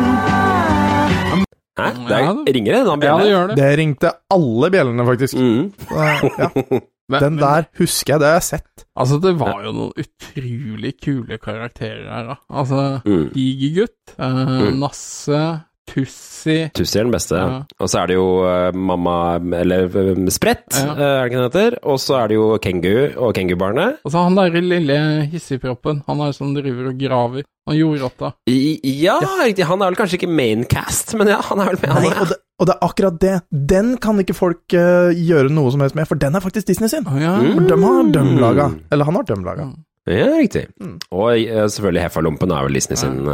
[1.76, 1.90] Hæ?
[2.08, 3.56] Det Ja, er, ringer det en annen Ja, det gjør det.
[3.60, 5.34] Det ringte alle bjellene, faktisk.
[5.36, 5.72] Mm.
[5.92, 6.48] Ja.
[7.12, 8.84] Men- Den der husker jeg, det har jeg sett.
[8.98, 12.36] Altså, det var jo noen utrolig kule karakterer her, da.
[12.50, 13.28] Altså, Mm.
[13.34, 14.80] Digergutt, eh, Mm.
[14.80, 15.42] Nasse,
[15.86, 17.38] Tussi Tussi er den beste.
[17.38, 17.60] Ja.
[17.82, 20.92] Og så er det jo uh, mamma Eller eh, Sprett, Ja.
[20.92, 21.76] uh, er det ikke den heter?
[21.86, 24.00] Og så er det jo Kengu og Kengubarnet.
[24.04, 24.96] Og så han derre lille
[25.32, 27.46] hissigproppen, han er som driver og graver.
[27.66, 28.32] Han jordrotta.
[28.46, 29.66] Ja, riktig.
[29.66, 31.94] Han er vel kanskje ikke maincast, men ja, han er vel med.
[31.96, 33.34] Nei, Han og det, og det er akkurat det.
[33.74, 36.90] Den kan ikke folk uh, gjøre noe som helst med, for den er faktisk Disney
[36.92, 37.06] sin.
[37.18, 37.36] Ja.
[37.42, 37.56] Mm.
[37.56, 38.70] For de har dem laga.
[38.94, 39.70] Eller han har dem laga.
[40.06, 40.68] Ja, riktig.
[40.78, 41.00] Mm.
[41.10, 41.32] Og
[41.74, 43.24] selvfølgelig Heffalompen er vel Disney sin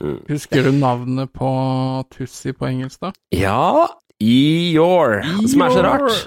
[0.00, 0.16] mm.
[0.30, 1.50] Husker du navnet på
[2.14, 3.12] Tussi på engelsk, da?
[3.34, 3.86] Ja,
[4.22, 5.22] Eeyore.
[5.50, 6.18] Som er så rart.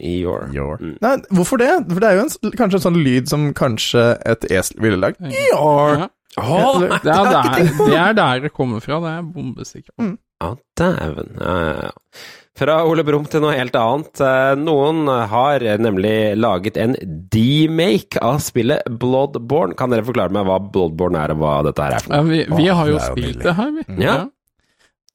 [0.00, 0.78] Eeyore.
[0.80, 0.96] Mm.
[1.04, 1.70] Nei, hvorfor det?
[1.90, 5.20] For det er jo en, kanskje en sånn lyd som kanskje et esel ville lagd.
[5.28, 6.08] Ja.
[6.40, 10.08] Åh, Det, er der, det er der det kommer fra, det er jeg bombesikker på.
[10.42, 10.48] Ja,
[10.80, 11.36] dæven.
[11.38, 12.24] Ja, ja, ja.
[12.54, 14.20] Fra Ole Brumm til noe helt annet.
[14.22, 16.94] Eh, Noen har nemlig laget en
[17.34, 19.74] demake av spillet Bloodborne.
[19.78, 22.44] Kan dere forklare meg hva Bloodborne er, og hva dette her er for Ja, vi,
[22.54, 23.86] vi har jo spilt det her, vi.
[24.04, 24.16] Ja.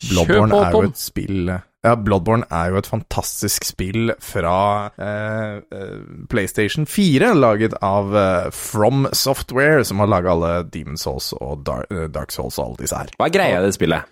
[0.09, 5.61] Bloodborne Kjør er jo et spill Ja, Bloodborne er jo et fantastisk spill fra eh,
[5.71, 11.61] eh, PlayStation 4, laget av eh, From Software, som har laga alle Demon Souls og
[11.63, 13.13] Dark, eh, Dark Souls og alle disse her.
[13.15, 14.03] Hva er greia i det spillet?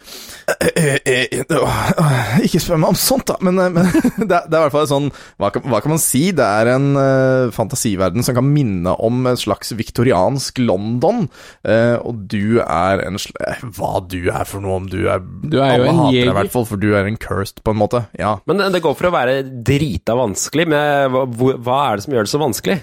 [2.48, 3.92] Ikke spør meg om sånt, da, men, eh, men
[4.24, 6.24] det, er, det er i hvert fall sånn hva kan, hva kan man si?
[6.40, 11.28] Det er en eh, fantasiverden som kan minne om en slags viktoriansk London,
[11.68, 13.36] eh, og du er en sl
[13.76, 16.56] Hva du er for noe, om du er Du er jo en hater i hvert
[16.56, 18.06] fall, for du er en cursed, på en måte.
[18.20, 18.38] Ja.
[18.50, 22.28] Men det går for å være drita vanskelig, men hva, hva er det som gjør
[22.28, 22.80] det så vanskelig?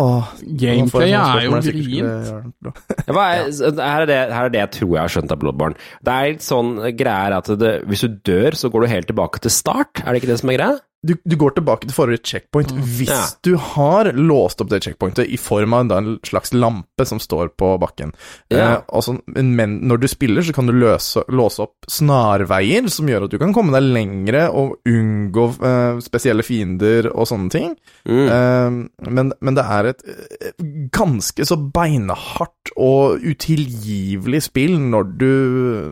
[0.00, 2.30] Åh, Gameplay er jo vrient.
[3.04, 3.50] Ja, er,
[3.92, 5.76] her, er her er det jeg tror jeg har skjønt av Bloodborne.
[6.04, 9.42] Det er litt sånn greier at det, hvis du dør, så går du helt tilbake
[9.44, 10.00] til start.
[10.04, 10.80] Er det ikke det som er greia?
[11.04, 13.26] Du, du går tilbake til forrige checkpoint hvis Ja.
[13.44, 17.74] du har låst opp det checkpointet i form av en slags lampe som står på
[17.82, 18.14] bakken.
[18.48, 18.56] Ja.
[18.56, 23.26] Eh, altså, men når du spiller, så kan du løse, låse opp snarveier som gjør
[23.28, 27.74] at du kan komme deg lengre og unngå eh, spesielle fiender og sånne ting.
[28.08, 28.24] Mm.
[28.24, 30.52] Eh, men, men det er et eh,
[30.94, 35.30] ganske så beinhardt og utilgivelig spill når du,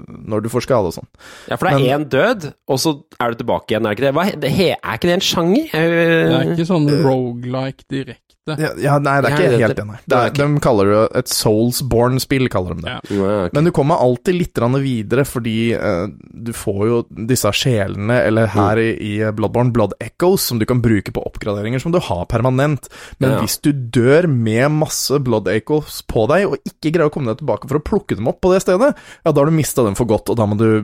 [0.09, 1.09] når du får skade og sånn.
[1.51, 4.07] Ja, for det er én død, og så er du tilbake igjen, er det ikke
[4.09, 4.15] det?
[4.17, 5.73] Hva, det er ikke det en sjanger?
[5.73, 8.32] Det er ikke sånn rogelike direkte.
[8.51, 9.99] Ja, ja, nei, det er ikke helt det, nei.
[10.11, 12.95] Det er, De kaller det et Soulsborne-spill, kaller de det.
[13.15, 13.35] Ja.
[13.55, 16.97] Men du kommer alltid litt videre, fordi uh, du får jo
[17.31, 21.79] disse sjelene, eller her i, i Bloodborne, Blood Echoes, som du kan bruke på oppgraderinger
[21.79, 22.91] som du har permanent.
[23.23, 27.31] Men hvis du dør med masse Blood Echoes på deg, og ikke greier å komme
[27.31, 28.91] deg tilbake for å plukke dem opp på det stedet,
[29.23, 30.83] ja, da har du mista dem for godt, og da må du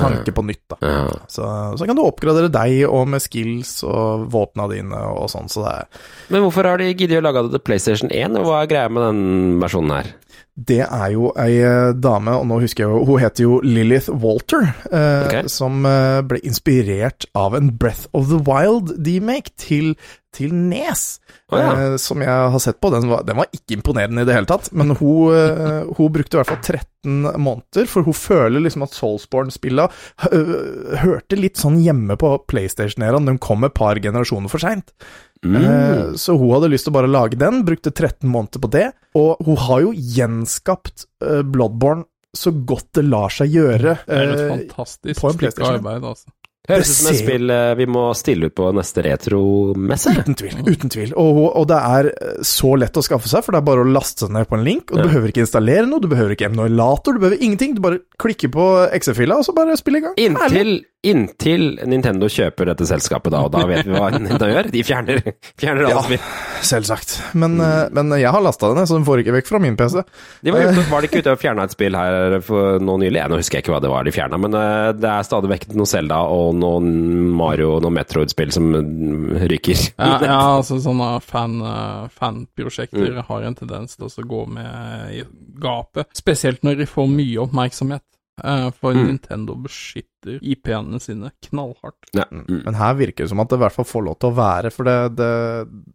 [0.00, 0.80] sanke på nytt, da.
[1.28, 1.44] Så,
[1.76, 5.76] så kan du oppgradere deg og med skills og våpna dine og sånn, så det
[5.76, 8.70] er Men hvorfor har de giddet å lage det til PlayStation 1, og hva er
[8.70, 10.14] greia med den versjonen her?
[10.56, 14.08] Det er jo ei eh, dame, og nå husker jeg jo Hun heter jo Lilith
[14.22, 15.50] Walter, eh, okay.
[15.52, 19.92] som eh, ble inspirert av en Breath of the Wild-demake til,
[20.32, 21.18] til Nes.
[21.52, 21.74] oh, ja.
[21.74, 22.88] eh, som jeg har sett på.
[22.94, 26.38] Den var, den var ikke imponerende i det hele tatt, men hun, eh, hun brukte
[26.38, 29.90] i hvert fall 13 måneder, for hun føler liksom at Soulsborne-spilla
[30.32, 33.28] øh, hørte litt sånn hjemme på PlayStation-æraen.
[33.28, 34.96] De kom et par generasjoner for seint.
[35.46, 35.56] Mm.
[35.62, 38.86] Eh, Så hun hadde lyst til å bare lage den, brukte 13 måneder på det,
[39.14, 42.04] og hun har jo gjenskapt eh, Bloodborne
[42.36, 43.94] så godt det lar seg gjøre.
[44.06, 46.32] Det er et eh, fantastisk på stykke arbeid, altså.
[46.66, 50.10] Høres ut som et spill vi må stille ut på neste retromesse.
[50.18, 50.56] Uten tvil.
[50.66, 51.12] uten tvil.
[51.14, 52.08] Og, og det er
[52.42, 54.90] så lett å skaffe seg, for det er bare å laste ned på en link.
[54.90, 55.06] Og du Ja.
[55.06, 57.76] behøver ikke installere noe, du behøver ikke emnoilator, du behøver ingenting.
[57.76, 58.66] Du bare klikker på
[58.98, 60.18] XF-fila, og så bare spiller i gang.
[60.42, 60.82] Herlig.
[61.06, 64.68] Inntil, Nintendo kjøper dette selskapet, da, og da vet vi hva Nintendo gjør.
[64.74, 65.20] De fjerner,
[65.60, 66.02] fjerner alle Ja.
[66.06, 66.24] spill.
[66.66, 67.14] Selvsagt.
[67.38, 67.92] Men, mm.
[67.94, 70.02] men jeg har lasta den, ned, så den får ikke vekk fra min PC.
[70.46, 72.38] De var, ute, var de ikke ute og fjerna et spill her
[72.82, 73.20] nå nylig?
[73.20, 75.52] Jeg, nå husker jeg ikke hva det var de fjerna, men eh, det er stadig
[75.52, 76.90] vekk noe Zelda og noen
[77.36, 79.78] Mario og noen Metroid-spill som mm, ryker.
[80.06, 81.58] Ja, ja altså sånne fan,
[82.16, 83.22] fanprosjekter mm.
[83.28, 85.22] har en tendens til å gå med i
[85.62, 86.08] gapet.
[86.16, 88.02] Spesielt når de får mye oppmerksomhet.
[88.44, 89.06] eh, For Mm.
[89.10, 92.08] Nintendo beskytter IP-ene sine knallhardt.
[92.16, 92.24] Ja.
[92.32, 92.62] Mm.
[92.64, 94.70] Men her virker det som at det i hvert fall får lov til å være,
[94.74, 95.30] for det, det,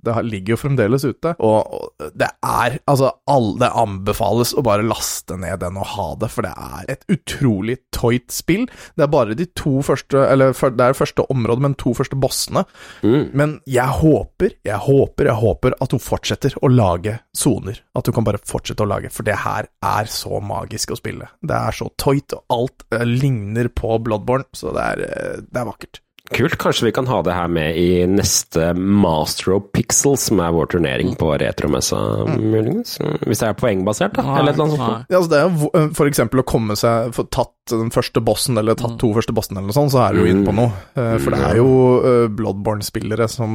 [0.06, 1.34] det ligger jo fremdeles ute.
[1.40, 6.08] Og, og det er Altså, all, det anbefales å bare laste ned den og ha
[6.22, 8.66] det, for det er et utrolig tøyt spill.
[8.98, 12.18] Det er bare de to første Eller for- det er første området, men to første
[12.20, 12.64] bossene.
[13.04, 13.30] Mm.
[13.38, 17.80] Men jeg håper, jeg håper, jeg håper at hun fortsetter å lage soner.
[17.98, 21.28] At hun kan bare fortsette å lage, for det her er så magisk å spille.
[21.44, 25.64] Det er så tøyt, og alt eh, ligner på Bloodborne, så det er, eh, det
[25.64, 26.04] er vakkert.
[26.32, 26.54] Kult.
[26.62, 30.70] Kanskje vi kan ha det her med i neste Master of Pixels, som er vår
[30.72, 31.98] turnering på retromessa,
[32.40, 32.94] muligens.
[33.26, 34.24] Hvis det er poengbasert, da.
[34.40, 35.10] Eller et eller annet sånt.
[35.12, 38.56] Ja, altså det er jo for eksempel å komme seg Få tatt den første bossen,
[38.62, 40.72] eller tatt to første bossene, eller noe sånt, så er du jo inne på noe.
[40.96, 43.52] Eh, For det er jo eh, Bloodborne-spillere som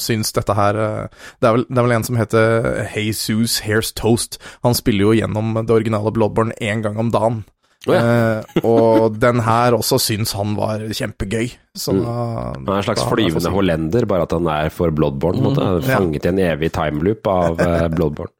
[0.00, 3.92] syns dette her eh, det, er vel, det er vel en som heter Jesus Hairs
[3.96, 4.40] Toast.
[4.64, 7.44] Han spiller jo gjennom det originale Bloodborne én gang om dagen.
[7.84, 8.04] Å, ja.
[8.04, 11.52] Eh, og den her også syns han var kjempegøy.
[11.74, 12.04] Så mm.
[12.06, 15.40] Han er en slags flyvende hollender, bare at han er for Bloodborne.
[15.40, 15.46] Mm.
[15.48, 15.70] Måte.
[15.88, 16.30] Fanget Ja.
[16.30, 18.30] I en evig timeloop av eh, Bloodborne.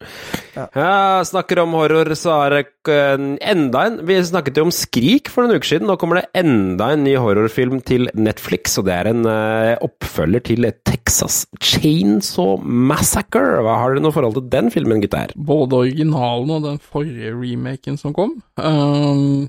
[0.54, 1.24] ja.
[1.26, 2.62] snakker om horror, så er det
[3.42, 5.88] enda en Vi snakket jo om Skrik for noen uker siden.
[5.90, 10.46] Nå kommer det enda en ny horrorfilm til Netflix, og det er en eh, oppfølger
[10.52, 13.58] til Texas Chainsaw Massacre.
[13.66, 15.34] Hva Har dere noe forhold til den filmen, gutter?
[15.34, 18.38] Både originalen og den forrige remaken som kom.
[18.62, 19.48] Um,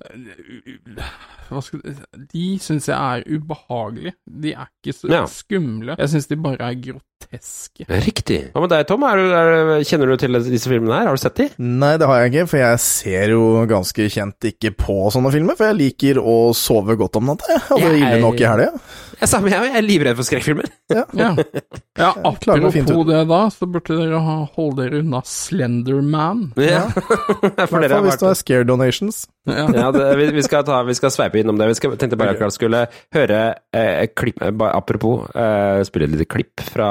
[1.50, 4.16] de syns jeg er ubehagelige.
[4.26, 5.24] De er ikke så Ja.
[5.30, 5.96] skumle.
[6.00, 7.86] Jeg syns de bare er groteske.
[7.90, 8.40] Riktig.
[8.54, 9.04] Hva med deg, Tom?
[9.04, 11.10] Er du, er, kjenner du til disse filmene her?
[11.10, 11.50] Har du sett de?
[11.60, 15.58] Nei, det har jeg ikke, for jeg ser jo ganske kjent ikke på sånne filmer.
[15.60, 17.66] For jeg liker å sove godt om natta, jeg.
[17.72, 18.72] Og det er ille nok i helga.
[19.16, 20.68] Jeg, samme, jeg er livredd for skrekkfilmer.
[20.92, 21.30] Ja, ja
[21.96, 24.20] ja Apropos det, da, så burde dere
[24.58, 26.50] holde dere unna Slenderman.
[26.60, 26.86] Ja.
[26.90, 27.06] ja.
[27.70, 29.24] For dere har fall hvis vært det er scare donations.
[29.46, 29.66] Ja.
[29.70, 31.68] ja, det, vi, vi, skal ta, vi skal sveipe innom det.
[31.70, 33.42] Vi skal, tenkte bare akkurat skulle høre
[33.76, 36.90] eh, klipp, eh, Apropos, eh, spille et lite klipp fra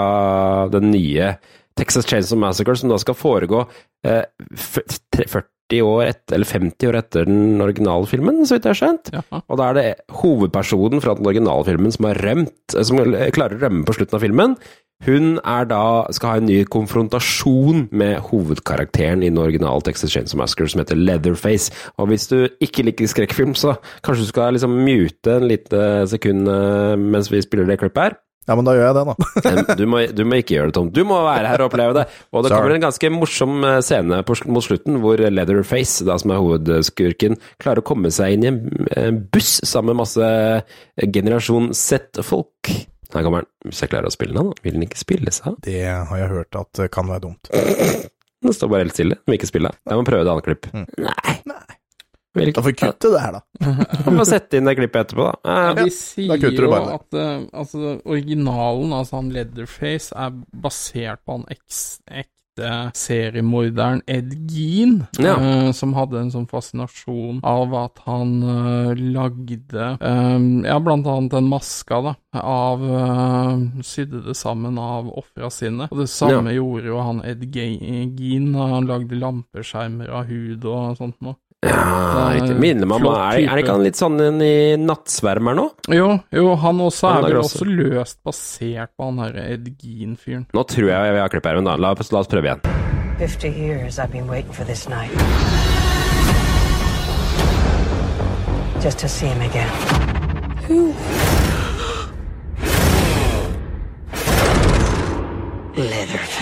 [0.70, 1.34] den nye
[1.74, 3.64] Texas Chainsaw Massacre, som da skal foregå
[4.06, 4.22] eh,
[4.54, 5.50] 40
[5.84, 9.12] år etter, eller 50 år etter den originale filmen, så vidt jeg har skjønt.
[9.14, 9.42] Jaha.
[9.48, 9.86] Og da er det
[10.20, 13.00] hovedpersonen fra den originale filmen som har rømt, eh, som
[13.34, 14.58] klarer å rømme på slutten av filmen.
[15.04, 20.38] Hun er da, skal ha en ny konfrontasjon med hovedkarakteren i den originale Texas Chainsaw
[20.40, 21.74] Massacre, som heter Leatherface.
[21.98, 26.48] Og hvis du ikke liker skrekkfilm, så kanskje du skal liksom mute en lite sekund
[26.48, 28.16] eh, mens vi spiller det klippet her.
[28.44, 29.74] Ja, men da gjør jeg det, da.
[29.80, 30.90] Du må, du må ikke gjøre det, Tom.
[30.92, 32.04] Du må være her og oppleve det.
[32.30, 32.60] Og det Sorry.
[32.60, 37.38] kommer en ganske morsom eh, scene på, mot slutten, hvor Leatherface, da, som er hovedskurken,
[37.62, 38.50] klarer å komme seg inn i
[39.00, 42.72] en buss sammen med masse eh, generasjon Z-folk.
[43.14, 43.50] Her kommer han.
[43.70, 44.64] Hvis jeg klarer å spille den, da.
[44.66, 45.56] Vil den ikke spille seg?
[45.64, 47.48] Det har jeg hørt at kan være dumt.
[48.44, 49.16] Den står bare helt stille.
[49.22, 49.70] Den vil ikke spille.
[49.88, 50.68] Jeg må prøve et annet klipp.
[50.74, 51.78] Nei.
[52.34, 53.74] Vil Da får vi kutte det her, da.
[54.08, 55.34] Vi må sette inn det klippet etterpå, da.
[55.46, 60.10] Ja, De da sier kutter du jo bare at eh, altså, originalen, altså han Leatherface,
[60.18, 62.32] er basert på han ekte
[62.94, 65.32] seriemorderen Ed Gein, Ja.
[65.34, 71.34] uh, som hadde en sånn fascinasjon av at han uh, lagde uh, ja, blant annet
[71.34, 72.82] den maska, da, av
[73.82, 75.88] Sydde det sammen av ofra sine.
[75.90, 80.98] Og det samme gjorde jo han Ed Gean, Gein, han lagde lampeskjermer av hud og
[80.98, 81.38] sånt noe.
[81.64, 82.56] Ja, riktig.
[82.60, 85.66] Minner meg om Er, er det ikke han litt sånn en i nattsvermer nå?
[85.94, 90.46] Jo, jo, han også Han er vel også løst basert på han herre Ed Gein-fyren.
[90.54, 92.60] Nå tror jeg vi har klippet her, men da, la, oss- la oss prøve igjen.
[93.18, 95.10] 50 years I've been waiting for this night.
[98.82, 99.70] Just to see him again.
[105.76, 106.33] Leatherface.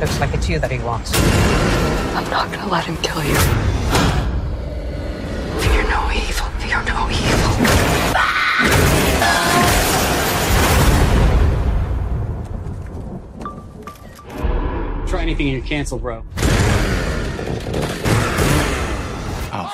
[0.00, 1.12] Looks like it's you that he wants.
[2.16, 3.34] I'm not gonna let him kill you.
[5.60, 6.46] Fear no evil.
[6.58, 7.52] Fear no evil.
[15.06, 16.24] Try anything and you're canceled, bro.
[19.52, 19.70] Oh,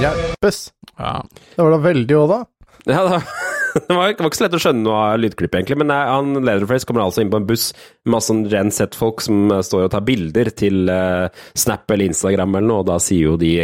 [0.00, 0.72] Hjelpes!
[0.96, 1.24] Ja.
[1.56, 2.44] Det var da veldig òg, da.
[2.84, 3.22] Ja, da.
[3.88, 5.78] Det var, ikke så lett å skjønne noe av lydklippet, egentlig.
[5.82, 7.70] Men nei, han Leatherface kommer altså inn på en buss
[8.04, 12.10] med masse sånn Gen Z-folk som eh, står og tar bilder til uh, Snap eller
[12.10, 13.54] Instagram eller noe, og da sier jo de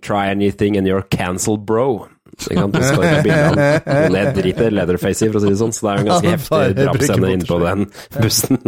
[0.00, 2.06] Try anything and you're cancelled, bro.
[2.34, 2.72] Ikke sant?
[2.72, 5.74] Det skal ikke bilde av det driter Leatherface i, for å si det sånn.
[5.76, 7.84] Så det er jo en ganske heftig drapsscene inne på den
[8.22, 8.60] bussen.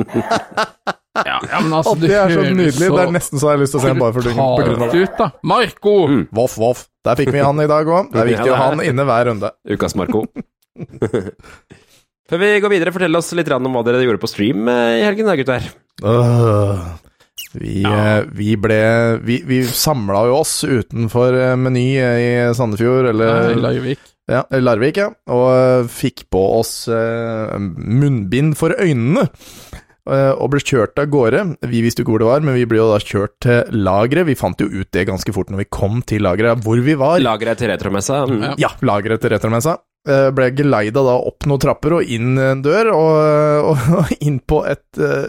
[1.16, 2.90] Ja, ja, men altså, det er så nydelig.
[2.92, 5.30] Det er nesten så jeg har lyst til å se en bare for ut, da.
[5.40, 5.96] Marco!
[6.36, 6.84] Voff, voff.
[7.06, 8.12] Der fikk vi han i dag òg.
[8.12, 9.52] Det er viktig å ha han inne hver runde.
[9.72, 10.26] Ukas Marco.
[12.26, 15.04] Før vi går videre, fortell oss litt om hva dere gjorde på stream eh, i
[15.06, 15.68] helgen, da, gutter.
[16.02, 16.80] Øh,
[17.56, 18.24] vi, ja.
[18.36, 18.78] vi ble
[19.24, 24.02] Vi, vi samla jo oss utenfor eh, Meny i Sandefjord, eller Nei, Larvik.
[24.26, 25.12] Ja, Larvik, ja.
[25.30, 29.28] Og eh, fikk på oss eh, munnbind for øynene.
[30.10, 31.44] eh, Og ble kjørt av gårde.
[31.70, 34.26] Vi visste jo ikke hvor det var, men vi ble jo da kjørt til lageret.
[34.26, 37.22] Vi fant jo ut det ganske fort når vi kom til lageret, hvor vi var.
[37.22, 38.24] Lageret til retromessa.
[38.26, 38.48] Mm.
[38.58, 39.78] Ja, lageret til Retromessa.
[40.06, 43.14] Eh, ble geleida da opp noen trapper og inn en dør, og,
[43.72, 45.26] og, og inn på et uh,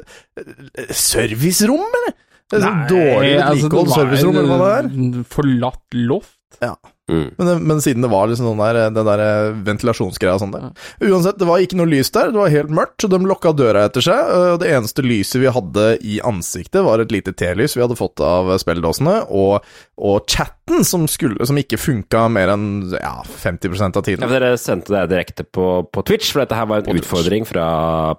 [0.93, 2.13] servicerom, eller?
[2.47, 5.23] Et Nei, dårlig dårlig altså, servicerom, eller hva det er?
[5.33, 6.37] Forlatt loft.
[6.61, 6.75] Ja.
[7.07, 7.29] Mm.
[7.39, 9.21] Men, men siden det var liksom sånn der, den der
[9.63, 10.65] ventilasjonsgreia og sånn der.
[11.07, 13.85] Uansett, det var ikke noe lys der, det var helt mørkt, så de lukka døra
[13.87, 17.83] etter seg, og det eneste lyset vi hadde i ansiktet, var et lite T-lys vi
[17.85, 19.63] hadde fått av spilledåsene, og,
[20.03, 24.27] og chatten som, skulle, som ikke funka mer enn ja, 50% av Ja, tiden.
[24.27, 27.69] for dere sendte det direkte på, på Twitch, for dette her var en utfordring fra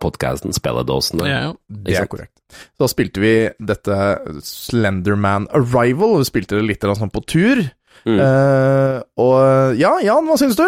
[0.00, 1.28] podkasten Spilledåsene.
[1.28, 1.54] Ja, ja.
[1.84, 2.32] Det er korrekt.
[2.48, 3.96] Så da spilte vi dette
[4.48, 7.60] Slenderman Arrival, vi spilte det litt sånn på tur.
[8.08, 8.20] Mm.
[8.22, 10.64] Uh, og ja, Jan, hva syns du?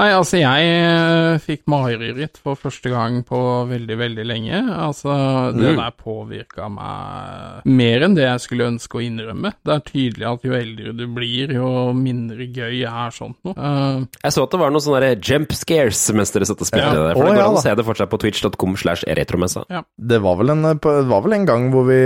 [0.00, 3.36] Nei, altså, jeg eh, fikk mareritt for første gang på
[3.68, 4.60] veldig, veldig lenge.
[4.72, 5.12] Altså,
[5.52, 5.76] det Mm.
[5.76, 9.52] der påvirka meg mer enn det jeg skulle ønske å innrømme.
[9.62, 13.52] Det er tydelig at jo eldre du blir, jo mindre gøy er sånt noe.
[13.58, 16.86] Uh, Jeg så at det var noen sånne jump scares mens dere satt og spilte
[16.88, 16.94] Ja.
[16.96, 17.14] det der.
[17.20, 19.66] For oh, det går an å se det fortsatt på twitch.com slash retromessa.
[20.00, 22.00] Det var vel en, det var vel en gang hvor vi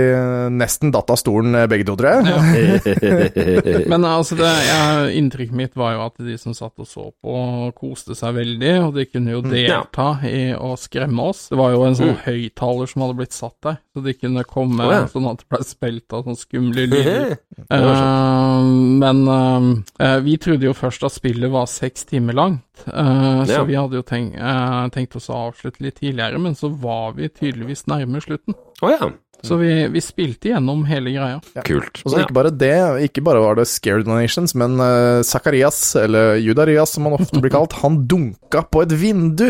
[0.51, 3.87] nesten datt av stolen eh, begge to, tror jeg.
[3.91, 7.39] Men altså, det, jeg, inntrykket mitt var jo at de som satt og så på,
[7.85, 11.45] koste seg veldig, og de kunne jo delta i å skremme oss.
[11.51, 12.21] Det var jo en sånn Mm.
[12.25, 15.03] høyttaler som hadde blitt satt der, så de kunne komme oh, ja.
[15.09, 17.37] sånn at det ble spilt av sånne skumle lyder.
[17.71, 18.65] Eh,
[19.01, 23.77] men uh, vi trodde jo først at spillet var seks timer langt, eh, så vi
[23.77, 24.37] hadde jo tenkt,
[24.93, 28.57] tenkt oss å avslutte litt tidligere, men så var vi tydeligvis nærme slutten.
[28.83, 29.09] Å ja.
[29.45, 31.39] Så vi, vi spilte gjennom hele greia.
[31.67, 32.01] Kult.
[32.03, 32.71] Og så ikke bare det,
[33.09, 37.53] ikke bare var det Scared Donations, men uh, Zakarias, eller Judarias som han ofte blir
[37.53, 39.47] kalt, han dunka på et vindu.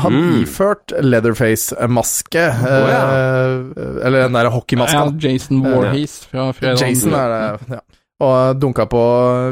[0.00, 0.42] Han Mm.
[0.44, 3.02] iført Leatherface-maske, Å, ja.
[3.04, 5.04] uh, eller den der hockeymaska.
[5.10, 6.80] Ja, Jason Warhees fra fredag.
[6.82, 7.82] Jason er det, ja.
[8.22, 9.00] Og dunka på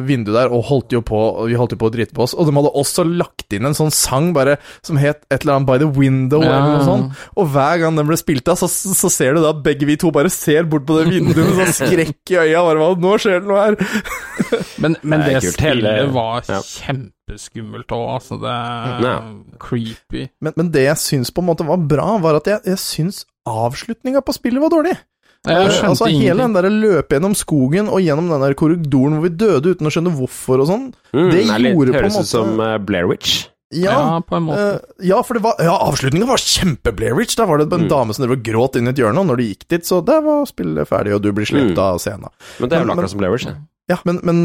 [0.06, 2.32] vinduet der, og holdt jo på, og vi holdt jo på å drite på oss.
[2.38, 4.54] Og de hadde også lagt inn en sånn sang bare
[4.86, 6.52] som het et eller annet By the Window, Ja.
[6.60, 7.24] eller noe sånt.
[7.36, 9.96] Og hver gang den ble spilt av, så, så ser du da at begge vi
[9.98, 12.62] to bare ser bort på det vinduet med sånn skrekk i øya.
[12.62, 13.76] Bare, hva, nå skjer det noe her!
[14.82, 16.58] Men, men Det det, spillet var ja.
[16.62, 18.38] kjempeskummelt òg, altså.
[18.42, 19.16] Det er Ja.
[19.62, 20.28] creepy.
[20.40, 23.24] Men, men det jeg syns på en måte var bra, var at jeg, jeg syns
[23.46, 24.96] avslutninga på spillet var dårlig.
[25.42, 29.24] Jeg Eh, altså Hele den der løpe gjennom skogen og gjennom den der korridoren hvor
[29.26, 32.22] vi døde uten å skjønne hvorfor og sånn, Mm, det gjorde på en Høres måte
[32.22, 33.48] ut som uh, Blair Witch.
[33.74, 34.60] Ja, Ja, på en måte.
[34.76, 37.34] Uh, ja for det var Ja, avslutningen var kjempe-Blairwich.
[37.36, 37.88] Da var det en Mm.
[37.88, 40.04] dame som drev og gråt inn i et hjørne, og når de gikk dit, så
[40.04, 41.78] der var spillet ferdig, og du blir slept Mm.
[41.78, 42.28] av scenen.
[42.60, 43.56] Men det er vel akkurat som Blairwich, det.
[43.56, 43.60] Ja,
[44.04, 44.38] men, men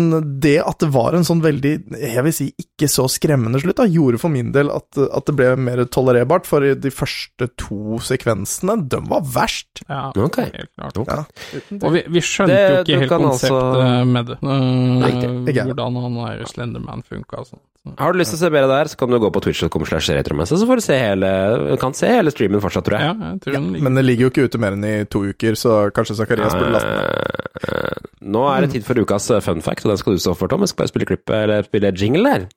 [0.44, 1.72] det at det var en sånn veldig,
[2.02, 5.36] jeg vil si, ikke så skremmende slutt, da, gjorde for min del at, at det
[5.38, 9.84] ble mer tolererbart, for de første to sekvensene, de var verst.
[9.88, 10.38] Ja, Ok.
[10.44, 10.98] helt klart.
[11.08, 11.24] Ja.
[11.82, 14.38] Og vi, vi skjønte Det- jo ikke helt konseptet altså- med det.
[14.42, 17.62] Nei, Ikke- ikke hvordan han der Slenderman funka og sånt.
[17.98, 20.10] Har du lyst til å se mer der, så kan du gå på twitch.com slash
[20.12, 23.08] retromense, så får du se hele kan se hele streamen fortsatt, tror jeg.
[23.08, 25.22] Ja, jeg tror den ligger Men det ligger jo ikke ute mer enn i to
[25.24, 27.47] uker, så kanskje Zakarias burde laste ned.
[27.58, 30.36] Eh, Nå er det tid for ukas eh, fun fact, og den skal du stå
[30.38, 30.62] for, Tom.
[30.66, 32.48] Jeg skal bare spille klipp, eller spille jingle der.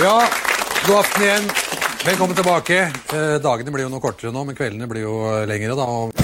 [0.00, 0.20] Ja,
[0.86, 1.50] god aften igjen.
[2.00, 2.76] Velkommen tilbake.
[3.12, 5.84] Eh, dagene blir jo noe kortere nå, men kveldene blir jo eh, lengre, da.
[5.84, 6.14] Og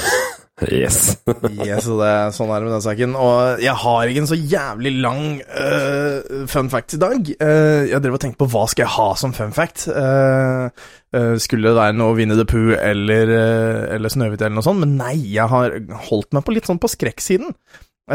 [0.73, 1.19] Yes.
[1.67, 3.17] Yes, det er sånn er det med den saken.
[3.21, 7.29] Og jeg har ikke en så jævlig lang uh, fun fact i dag.
[7.43, 9.85] Uh, jeg drev og tenkte på hva skal jeg ha som fun fact.
[9.93, 14.65] Eh, eh, skulle det være noe Winnie the Pooh eller, uh, eller Snøhvit eller noe
[14.65, 14.81] sånt?
[14.81, 15.77] Men nei, jeg har
[16.09, 17.53] holdt meg på litt sånn på skrekksiden.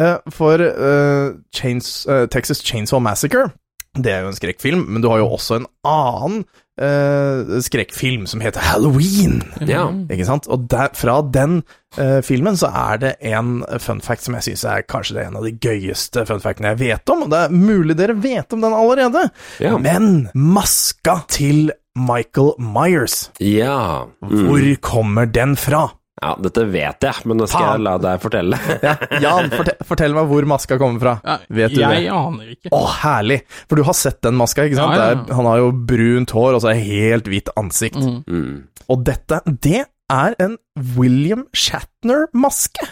[0.02, 1.94] Eh, for eh, Chains,
[2.32, 3.52] Texas Chainsaw Massacre
[4.00, 6.46] det er jo en skrekkfilm, men du har jo også en annen
[6.82, 9.40] eh, skrekkfilm som heter Halloween.
[9.70, 9.86] Ja.
[10.12, 10.48] Ikke sant?
[10.52, 11.60] Og der, fra den
[12.00, 15.30] uh, filmen så er det en fun fact som jeg syns er kanskje det er
[15.32, 17.24] en av de gøyeste fun factene jeg vet om.
[17.28, 19.28] Og det er mulig dere vet om den allerede,
[19.64, 19.78] Ja.
[19.78, 24.06] men maska til Michael Myers, Ja.
[24.24, 24.46] Mm.
[24.48, 25.90] hvor kommer den fra?
[26.22, 26.32] Ja.
[26.46, 27.72] Dette vet jeg, men nå skal Faen.
[27.80, 28.60] jeg la deg fortelle.
[28.86, 28.94] Ja,
[29.24, 31.14] Jan, fortell, fortell meg hvor maska kommer fra.
[31.26, 32.12] Ja, Vet du jeg det?
[32.16, 32.72] aner ikke.
[32.78, 33.40] Å, herlig!
[33.68, 34.96] For du har sett den maska, ikke sant?
[34.96, 35.22] Ja, ja, ja.
[35.22, 37.98] Det er, han har jo brunt hår og så er helt hvitt ansikt.
[38.02, 38.20] Mm.
[38.28, 38.86] Mm.
[38.92, 40.58] Og dette, det er en
[40.98, 42.88] William Shatner-maske,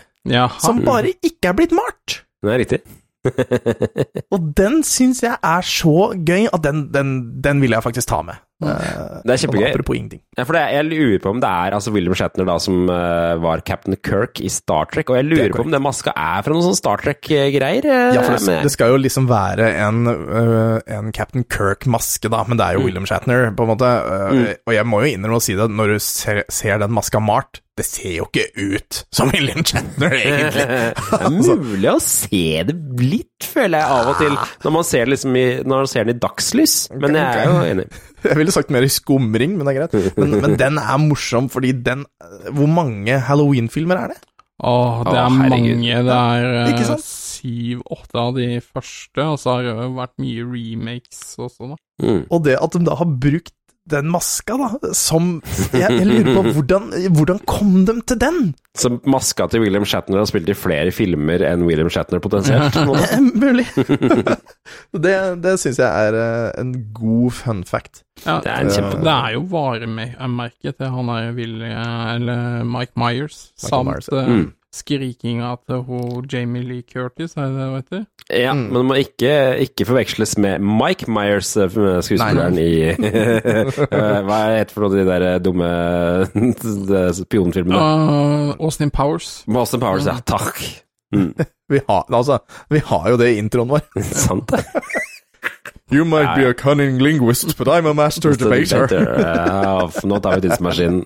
[0.64, 2.22] som bare ikke er blitt malt.
[2.44, 2.80] Det er riktig.
[4.34, 7.10] Og den syns jeg er så gøy at den, den,
[7.44, 8.40] den vil jeg faktisk ta med.
[8.60, 9.62] Eh, Det er kjempegøy.
[9.64, 10.22] sånn apropos ingenting.
[10.38, 13.38] Ja, for det, jeg lurer på om det er altså William Shatner da som uh,
[13.40, 16.52] var Captain Kirk i Star Trek, og jeg lurer på om den maska er fra
[16.54, 17.86] noen sånne Star Trek-greier.
[17.88, 22.44] eh, Ja, for det, det skal jo liksom være en, uh, en Captain Kirk-maske, da,
[22.48, 23.88] men det er jo William Shatner, på en måte.
[23.88, 24.46] Uh, Mm.
[24.68, 27.62] Og jeg må jo innrømme å si det, når du ser, ser den maska malt,
[27.80, 30.66] det ser jo ikke ut som William Shatner, egentlig.
[30.68, 34.36] det er mulig å se det litt, føler jeg, av og til,
[34.66, 36.76] når man ser, liksom i, når man ser den i dagslys.
[37.00, 37.88] Men jeg er jo enig.
[38.26, 40.18] Jeg ville sagt mer i skumring, men det er greit.
[40.20, 42.06] Men, men den er morsom, fordi den
[42.56, 44.20] Hvor mange Halloween-filmer er det?
[44.60, 45.54] Åh, det er herregud.
[45.54, 46.00] mange.
[46.04, 51.22] Det er Ikke eh, syv-åtte av de første, og så har det vært mye remakes
[51.40, 51.80] også, da.
[52.04, 52.26] Mm.
[52.28, 53.54] Og det at de da har brukt
[53.92, 55.42] den maska, da, som
[55.74, 58.40] Jeg, jeg lurer på hvordan, hvordan kom de til den?
[58.80, 62.78] Så maska til William Shatner har spilt i flere filmer enn William Shatner potensielt.
[62.80, 63.66] Eh, Mulig.
[65.06, 68.04] det det syns jeg er eh, en god fun fact.
[68.26, 72.96] Ja, Det er en kjempe- det er jo varemerket til han er Willy, eller Mike
[73.00, 74.24] Myers, Michael samt Myers, ja.
[74.24, 74.48] eh, Mm.
[74.76, 78.06] Skrikinga til hun Jamie Lee Curtis, er det det vet du?
[78.30, 79.32] Ja, men det må ikke,
[79.66, 81.70] ikke forveksles med Mike Myers, eh,
[82.06, 82.94] skuespilleren i
[84.28, 85.72] Hva er heter for noe av de der eh, dumme
[87.24, 87.80] spionfilmene?
[87.80, 89.40] Uh, Austin Powers.
[89.50, 90.20] Austin Powers, ja.
[90.22, 90.62] Takk.
[91.16, 91.34] Mm.
[91.70, 92.40] Vi har, altså,
[92.70, 93.84] vi har jo det i introen vår.
[94.02, 94.64] Sant det.
[95.92, 98.90] You might be a cunning linguist, but I'm a master debater.
[98.90, 101.04] Ja, nå tar vi tidsmaskinen.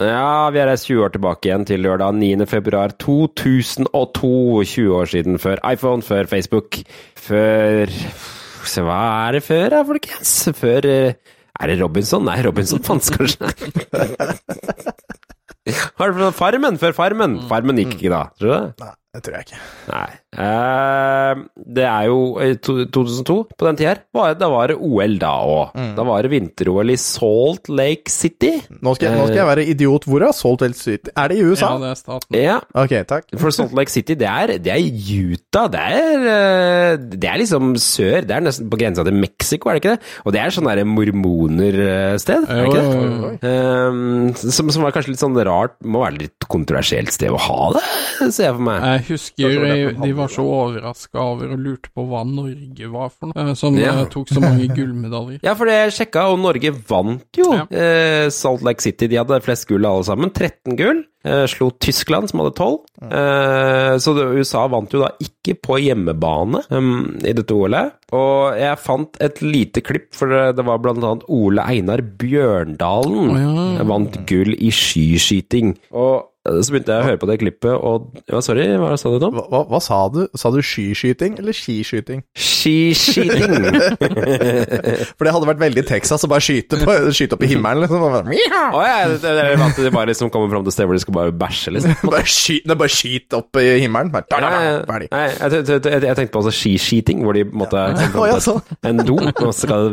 [0.00, 2.46] Ja, vi er reist 20 år tilbake igjen til lørdag 9.
[2.48, 4.30] februar 2002.
[4.64, 6.78] 20 år siden før iPhone, før Facebook,
[7.20, 7.92] før
[8.60, 8.96] Se, hva
[9.26, 10.32] er det før, da, folkens?
[10.56, 11.14] Før eh,
[11.60, 12.24] Er det Robinson?
[12.28, 13.48] Nei, Robinson fantes kanskje.
[16.00, 16.76] Har du Farmen?
[16.80, 17.38] Før Farmen.
[17.48, 18.90] Farmen gikk ikke da, tror du det?
[19.10, 19.60] Nei, det tror jeg ikke.
[19.90, 20.10] Nei.
[20.40, 21.40] Eh,
[21.74, 22.18] det er jo
[22.62, 24.00] 2002, på den tida her.
[24.14, 25.72] var- Da var det OL da òg.
[25.96, 28.62] Da var det vinter-OL i Salt Lake City.
[28.80, 30.04] Nå skal, jeg, nå skal jeg være idiot.
[30.06, 31.10] Hvor er Salt Lake City?
[31.16, 31.72] Er det i USA?
[31.72, 32.38] Ja, det er staten.
[32.38, 33.24] Ja, Ok, takk.
[33.36, 35.66] for Salt Lake City, det er, det er Utah.
[35.68, 38.20] Det er, eh, det er liksom sør.
[38.24, 40.02] Det er nesten på grensa til Mexico, er det ikke det?
[40.24, 43.50] Og det er sånn derre mormonersted, er det ikke det?
[43.50, 47.72] Um, som, som var kanskje litt sånn rart Må være litt kontroversielt sted å ha
[47.72, 47.82] det,
[48.32, 48.99] ser jeg for meg.
[49.00, 53.30] Jeg husker de, de var så overraska over og lurte på hva Norge var for
[53.32, 53.96] noe, eh, som Ja.
[54.02, 55.40] eh, tok så mange gullmedaljer.
[55.46, 57.64] Ja, for det jeg sjekka, og Norge vant jo Ja.
[57.70, 59.08] eh, Salt Lake City.
[59.10, 60.30] De hadde flest gull alle sammen.
[60.30, 61.04] 13 gull.
[61.22, 62.78] Eh, slo Tyskland, som hadde 12.
[63.12, 67.92] Eh, så det, USA vant jo da ikke på hjemmebane um, i dette OL-et.
[68.16, 73.36] Og jeg fant et lite klipp, for det, var blant annet Ole Einar Bjørndalen oh,
[73.76, 73.84] ja.
[73.88, 75.74] vant gull i skiskyting.
[75.92, 79.18] Og så begynte jeg å høre på det klippet, og ja, Sorry, hva sa du
[79.20, 79.36] Tom?
[79.36, 80.22] Hva, hva, sa du?
[80.40, 82.22] Sa du skiskyting eller skiskyting?
[82.32, 83.66] Skiskyting!
[85.20, 87.84] For det hadde vært veldig Texas å bare skyte, på, skyte opp i himmelen.
[87.84, 88.06] Liksom.
[88.08, 91.02] Å ja, det, det, det, at de bare liksom kommer fram til sted hvor de
[91.04, 91.92] skal bare bæsje, liksom.
[92.14, 94.14] bare, skyt, nei, bare skyt opp i himmelen.
[94.16, 95.10] Bare, da, da, da, ferdig.
[95.12, 98.08] Nei, jeg, jeg, jeg, jeg tenkte på altså skiskyting, hvor de måtte ja.
[98.14, 98.64] oh, ja, sånn.
[98.88, 99.92] en do, og så skal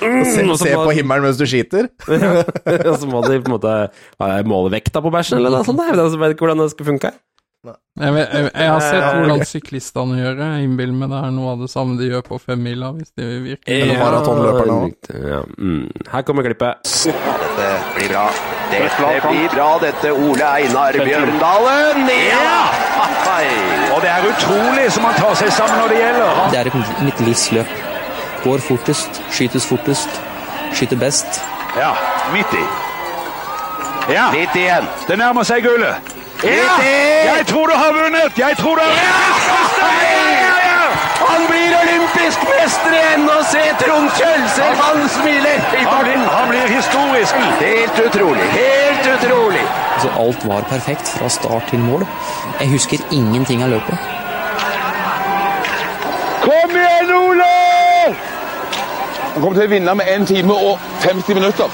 [0.00, 1.92] Se, og så se på himmelen mens du skyter.
[2.08, 3.76] Og så må de på en måte
[4.48, 5.73] måle vekta på bæsjen, eller noe sånt.
[5.74, 7.14] Jeg vet, jeg vet ikke hvordan det skal funke.
[7.64, 10.48] Jeg, vet, jeg, jeg har sett hvordan syklistene gjør det.
[10.52, 13.28] Jeg innbiller meg det er noe av det samme de gjør på femmila, hvis de
[13.44, 14.76] virkelig Eller maratonløperne.
[15.30, 16.08] Ja, mm.
[16.12, 16.92] Her kommer klippet.
[17.06, 18.24] Dette blir bra.
[18.74, 22.10] Dette blir bra, dette Ole Einar Bjørndalen.
[22.28, 22.58] Ja!
[23.94, 26.42] Og det er utrolig som han tar seg sammen når det gjelder.
[26.52, 27.76] Det er mitt livs løp.
[28.44, 30.20] Går fortest, skytes fortest,
[30.76, 31.40] skyter best.
[31.78, 31.94] Ja,
[32.34, 32.66] midt i.
[34.08, 34.30] Ja.
[34.32, 34.88] Litt igjen.
[35.08, 36.14] Det nærmer seg gullet.
[36.44, 36.74] Ja!
[37.34, 38.38] Jeg tror du har vunnet!
[38.38, 39.44] Jeg tror du har vunnet!
[39.80, 40.88] Ja, ja, ja!
[41.24, 43.24] Han blir olympisk mester igjen!
[43.32, 45.62] Og se Trond Kjølser, han smiler!
[45.88, 47.34] Han han blir historisk.
[47.60, 48.50] Helt utrolig.
[48.58, 49.64] Helt utrolig.
[50.02, 52.06] Så alt var perfekt fra start til mål.
[52.60, 53.98] Jeg husker ingenting av løpet.
[56.44, 57.50] Kom igjen, Ole!
[59.34, 61.72] Han kommer til å vinne med 1 time og 50 minutter.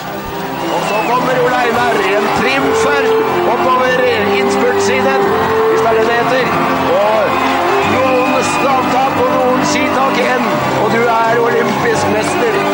[0.71, 1.01] Og så
[1.31, 3.05] kommer Ole Einar, en trimfer
[3.53, 4.05] oppover
[4.39, 5.23] innspurtsiden,
[5.71, 6.47] hvis det er det det heter.
[6.95, 7.31] Og
[7.95, 10.51] noen stavtak og noen skitak igjen,
[10.83, 12.70] og du er olympisk mester.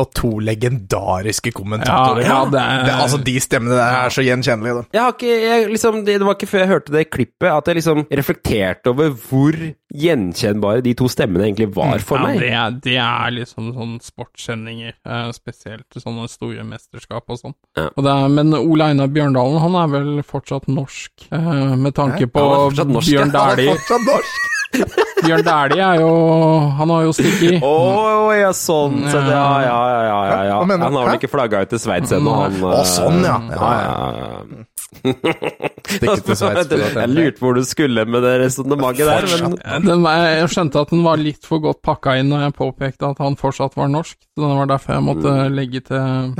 [0.00, 2.22] Og to legendariske kommentatorer.
[2.24, 4.74] Ja, ja, det er- altså, de stemmene der er så gjenkjennelige.
[4.74, 4.84] Da.
[4.92, 7.66] Jeg har ikke, jeg, liksom, det, det var ikke før jeg hørte det klippet at
[7.66, 9.58] jeg liksom reflekterte over hvor
[9.96, 12.40] gjenkjennbare de to stemmene egentlig var for ja, meg.
[12.40, 17.56] Det er, det er liksom sånn sportssendinger, eh, spesielt sånne store mesterskap og sånn.
[17.78, 17.88] Ja.
[17.96, 22.44] Det men Ole Einar Bjørndalen, han er vel fortsatt norsk, eh, med tanke på.
[22.76, 23.72] Bjørn Han er Dæhlie.
[23.74, 24.52] Fortsatt norsk!
[25.26, 26.12] Bjørn Dæhlie er jo
[26.78, 27.64] Han har jo stikket.
[27.64, 29.04] Å ja, sånn.
[29.10, 30.56] Så ja, ja, ja, ja, ja, ja.
[30.62, 32.58] Han har vel ikke flagga ut til Sveits ennå, han.
[32.62, 33.36] Å, sånn, ja.
[33.52, 33.92] ja, ja,
[34.22, 34.64] ja.
[35.86, 40.92] Sveits Jeg lurte hvor du skulle med det resonnementet der, men Den, jeg skjønte at
[40.94, 44.18] den var litt for godt pakka inn når jeg påpekte at han fortsatt var norsk.
[44.34, 46.36] Så det var derfor jeg måtte legge til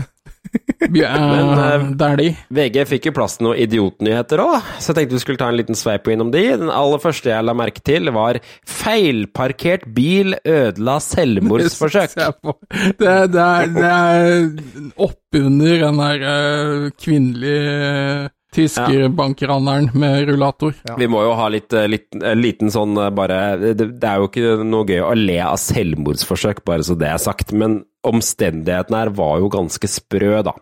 [0.93, 2.29] Bjør, Men, er de.
[2.53, 5.59] VG fikk jo plass til noen idiotnyheter òg, så jeg tenkte vi skulle ta en
[5.59, 6.45] liten sveip innom de.
[6.61, 8.39] Den aller første jeg la merke til, var
[8.69, 12.17] feilparkert bil ødela selvmordsforsøk.
[12.17, 12.31] Se.
[13.01, 20.75] Det, det, er, det er oppunder den der uh, kvinnelige tyskerbankraneren med rullator.
[20.99, 24.29] Vi må jo ha litt, eh, litt liten sånn eh, bare det, det er jo
[24.31, 29.13] ikke noe gøy å le av selvmordsforsøk, bare så det er sagt, men omstendighetene her
[29.19, 30.55] var jo ganske sprø, da.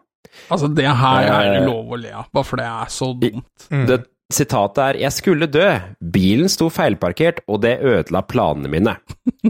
[0.51, 3.13] Altså, det her er det Eh, lov å le av, bare for det er så
[3.21, 3.69] dumt.
[3.71, 4.01] Det
[4.33, 5.67] sitatet er 'Jeg skulle dø.
[6.01, 8.97] Bilen sto feilparkert, og det ødela planene mine'.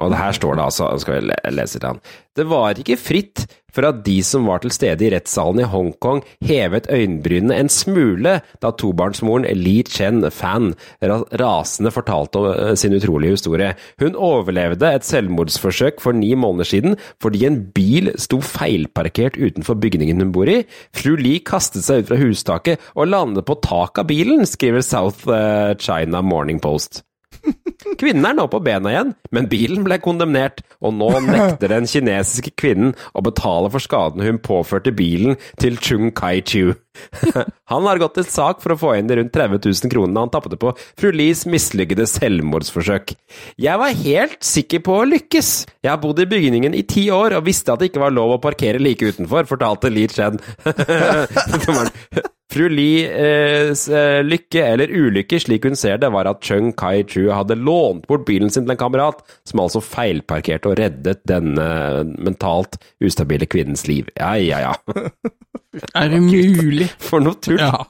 [0.01, 2.01] Og det her står det altså, skal vi le- lese det an.
[2.37, 6.23] Det var ikke fritt for at de som var til stede i rettssalen i Hongkong,
[6.45, 10.73] hevet øyenbrynene en smule da tobarnsmoren Li Chen, fan,
[11.03, 13.73] rasende fortalte om sin utrolige historie.
[14.03, 20.23] Hun overlevde et selvmordsforsøk for ni måneder siden fordi en bil sto feilparkert utenfor bygningen
[20.23, 20.63] hun bor i.
[20.95, 25.29] Fru Li kastet seg ut fra hustaket og landet på taket av bilen, skriver South
[25.31, 27.05] eh, China Morning Post.
[28.01, 32.55] Kvinnen er nå på bena igjen, men bilen ble kondemnert, og nå nekter den kinesiske
[32.59, 36.75] kvinnen å betale for skadene hun påførte bilen til Chung Kai-chu.
[37.73, 40.31] Han har gått til sak for å få inn de rundt 30 000 kronene han
[40.31, 43.17] tappet på fru Lis mislykkede selvmordsforsøk.
[43.59, 45.51] Jeg var helt sikker på å lykkes.
[45.83, 48.37] Jeg har bodd i bygningen i ti år og visste at det ikke var lov
[48.37, 50.39] å parkere like utenfor, fortalte Li Chen.
[52.53, 57.31] Fru Li eh, eh, lykke eller ulykke, slik hun ser det, var at Chung Kai-chu
[57.33, 61.67] hadde lånt bort bilen sin til en kamerat, som altså feilparkerte og reddet denne
[62.15, 64.11] mentalt ustabile kvinnens liv.
[64.21, 64.75] Ja, ja, ja.
[65.99, 66.87] Er det mulig?
[67.03, 67.59] For noe tull.
[67.59, 67.87] Ja.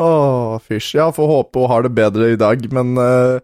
[0.00, 0.94] Åh, fysj.
[0.96, 3.40] Ja, får håpe hun har det bedre i dag, men uh,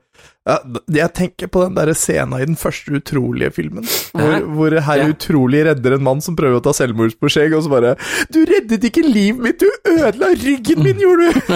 [0.47, 0.61] ja,
[0.95, 3.85] jeg tenker på den der scena i den første utrolige filmen,
[4.15, 5.09] hvor, hvor herr Ja.
[5.13, 7.91] Utrolig redder en mann som prøver å ta selvmordsprosjekt, og så bare
[8.31, 11.41] 'Du reddet ikke livet mitt, du ødela ryggen min, gjorde du!'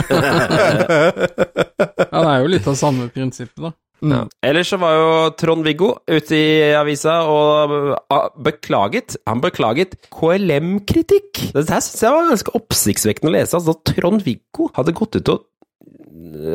[2.11, 3.71] ja, det er jo litt av samme prinsippet, da.
[4.01, 4.25] Ja.
[4.47, 9.19] Ellers så var jo Trond-Viggo ute i avisa og ah, beklaget.
[9.29, 11.47] Han beklaget KLM-kritikk.
[11.55, 13.61] Det her synes jeg var ganske oppsiktsvekkende å lese.
[13.61, 15.47] Altså, Trond-Viggo hadde gått ut og,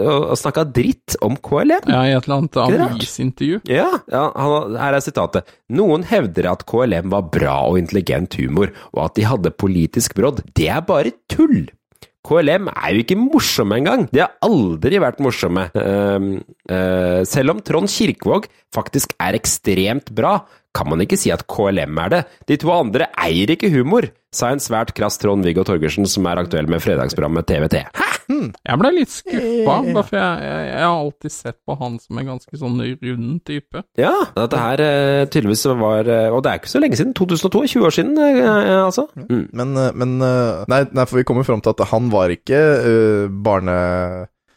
[0.06, 1.88] og snakka dritt om KLM.
[1.92, 3.62] Ja, i et eller annet avisintervju.
[3.70, 5.56] Ja, ja han, her er sitatet.
[5.74, 10.46] Noen hevder at KLM var bra og intelligent humor, og at de hadde politisk brodd.
[10.58, 11.66] Det er bare tull!
[12.26, 14.06] KLM er jo ikke morsomme engang.
[14.12, 15.68] De har aldri vært morsomme.
[15.78, 20.40] Uh, uh, selv om Trond Kirkevåg faktisk er ekstremt bra,
[20.76, 22.22] kan man ikke si at KLM er det.
[22.50, 26.68] De to andre eier ikke humor, sa en svært krass Trond-Viggo Torgersen, som er aktuell
[26.72, 27.86] med fredagsprogrammet TVT.
[27.96, 28.15] Hæ?
[28.30, 32.20] Jeg ble litt skuffa, bare for jeg, jeg, jeg har alltid sett på han som
[32.22, 33.84] en ganske sånn rund type.
[34.00, 37.14] Ja, dette her eh, tydeligvis var eh, Og det er ikke så lenge siden.
[37.18, 39.08] 2002, 20 år siden, eh, altså.
[39.16, 39.46] Mm.
[39.56, 43.76] Men, men nei, nei, for vi kommer fram til at han var ikke uh, barne,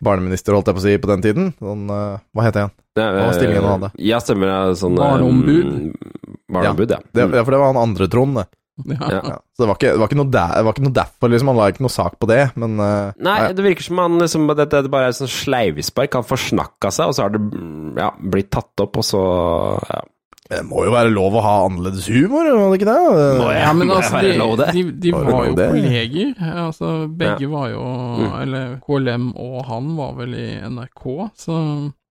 [0.05, 1.51] barneminister, holdt jeg på å si, på den tiden.
[1.61, 2.77] Sånn, uh, hva heter han?
[2.99, 3.91] Hva var stillingen han hadde?
[4.03, 4.51] Ja, stemmer.
[4.51, 4.79] det.
[4.81, 5.93] Sånn, Barneombud.
[6.49, 7.03] Barneombud, ja.
[7.13, 7.27] ja.
[7.27, 7.37] Mm.
[7.37, 8.49] ja, for det var han andre Trond, det.
[8.87, 8.99] Ja.
[9.11, 9.21] Ja.
[9.33, 11.29] Ja, så det var, ikke, det, var ikke noe der, det var ikke noe derfor,
[11.33, 11.49] liksom.
[11.51, 14.47] Han la ikke noe sak på det, men uh, Nei, det virker som han liksom,
[14.55, 16.15] det, det bare er sånn sleivespark.
[16.21, 17.43] Han forsnakka seg, og så har det
[17.99, 19.25] ja, blitt tatt opp, og så
[19.89, 20.05] ja.
[20.49, 23.01] Det må jo være lov å ha annerledes humor, er det ikke det?
[23.37, 25.67] Må jeg- Ja, men må jeg altså, være de, de, de var jo det?
[25.75, 26.31] kolleger.
[26.63, 27.49] Altså, begge Ja.
[27.53, 28.33] var jo Mm.
[28.43, 31.05] Eller KLM og han var vel i NRK,
[31.37, 31.59] så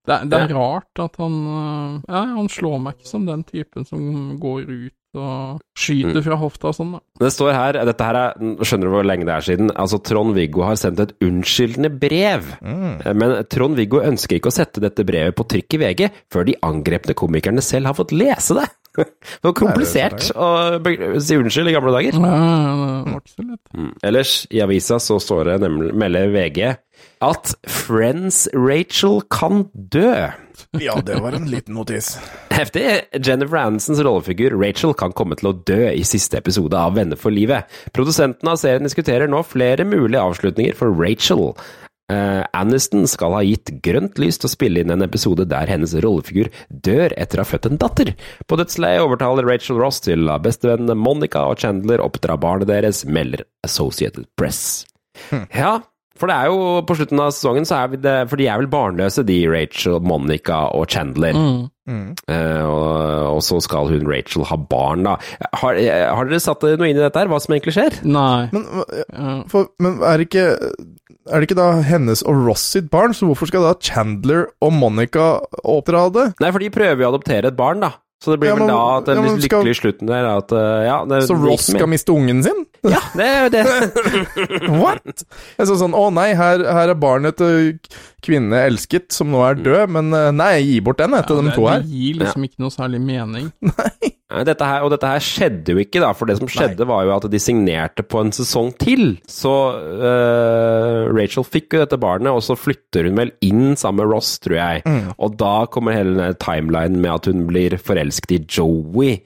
[0.06, 3.42] det, er- det er rart at han øh, Ja, han slår meg ikke som den
[3.42, 6.24] typen som går ut og skyter Mm.
[6.24, 7.00] fra hofta og sånn, da.
[7.20, 8.32] Det står her, dette her er,
[8.62, 12.44] skjønner du hvor lenge det er siden, altså Trond-Viggo har sendt et unnskyldende brev.
[12.62, 13.00] Mm.
[13.06, 16.54] Eh, Men Trond-Viggo ønsker ikke å sette dette brevet på trykk i VG før de
[16.62, 18.68] angrepne komikerne selv har fått lese det.
[18.98, 20.80] Det var komplisert å
[21.22, 22.16] si unnskyld i gamle dager.
[22.18, 23.60] Ja, det var ikke så lett.
[23.76, 23.92] Mm.
[24.02, 26.72] Ellers, i avisa så står det nemlig, melder VG
[27.24, 30.28] at Friends Rachel kan dø.
[30.78, 32.16] Ja, det var en liten notis.
[32.52, 32.84] Heftig.
[33.24, 37.34] Jennifer Anisons rollefigur Rachel kan komme til å dø i siste episode av Venner for
[37.34, 37.68] livet.
[37.96, 41.52] Produsenten av serien diskuterer nå flere mulige avslutninger for Rachel.
[42.08, 45.92] Uh, Aniston skal ha gitt grønt lys til å spille inn en episode der hennes
[46.00, 48.14] rollefigur dør etter å ha født en datter.
[48.48, 53.04] På dødsleiet overtaler Rachel Ross til å la bestevenn Monica og Chandler oppdra barnet deres,
[53.04, 54.86] melder Associated Press.
[55.52, 55.82] Ja,
[56.18, 58.60] for det er jo på slutten av sesongen, så er vi det, for de er
[58.60, 61.38] vel barnløse, de Rachel, Monica og Chandler.
[61.88, 65.16] Eh, og, og så skal hun Rachel ha barn, da.
[65.62, 68.00] Har, eh, har dere satt noe inn i dette her, hva som egentlig skjer?
[68.04, 68.48] Nei.
[68.52, 70.48] Men, for, men er, det ikke,
[71.30, 74.74] er det ikke da hennes og Ross sitt barn, så hvorfor skal da Chandler og
[74.76, 76.28] Monica oppdra det?
[76.42, 77.94] Nei, for de prøver jo å adoptere et barn, da.
[78.18, 80.38] Så det blir Ja, vel da at den ja, men skal- lykkelige slutten der er
[80.40, 82.64] at eh, ja, det, Så Ross skal miste ungen sin?
[82.82, 83.62] Ja, det er jo det.
[84.82, 85.22] What?
[85.58, 87.76] Jeg så sånn, å nei, her, her er barnet til
[88.24, 91.54] kvinne elsket, som nå er død, men eh, nei, gi bort den etter de det,
[91.56, 91.84] to her.
[91.84, 93.50] det gir liksom ikke noe særlig mening.
[94.28, 97.06] Nei, Dette her, og dette her skjedde jo ikke, da, for det som skjedde var
[97.06, 99.14] jo at de signerte på en sesong til.
[99.24, 104.12] Så uh, Rachel fikk jo dette barnet, og så flytter hun vel inn sammen med
[104.12, 104.84] Ross, tror jeg.
[104.84, 105.14] Mm.
[105.16, 109.16] Og da kommer hele denne timelinen med at hun blir forelsket i Joey,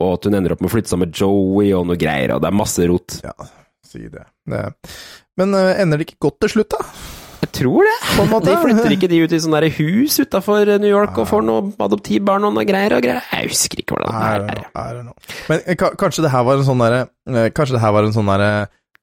[0.00, 2.40] og at hun ender opp med å flytte sammen med Joey og noe greier, og
[2.40, 3.20] det er masse rot.
[3.28, 3.36] Ja,
[3.84, 4.24] si det.
[4.48, 4.64] det.
[5.36, 7.17] Men uh, ender det ikke godt til slutt, da?
[7.38, 7.96] Jeg tror det.
[8.16, 8.50] På en måte.
[8.50, 11.70] De flytter ikke de ut i sånne der hus utafor New York og får noen
[11.86, 13.22] adoptivbarn og noe greier og greier.
[13.34, 14.98] Jeg husker ikke hvordan det I er.
[15.52, 18.16] Men eh, kanskje det her var en sånn derre eh, Kanskje det her var en
[18.16, 18.50] sånn derre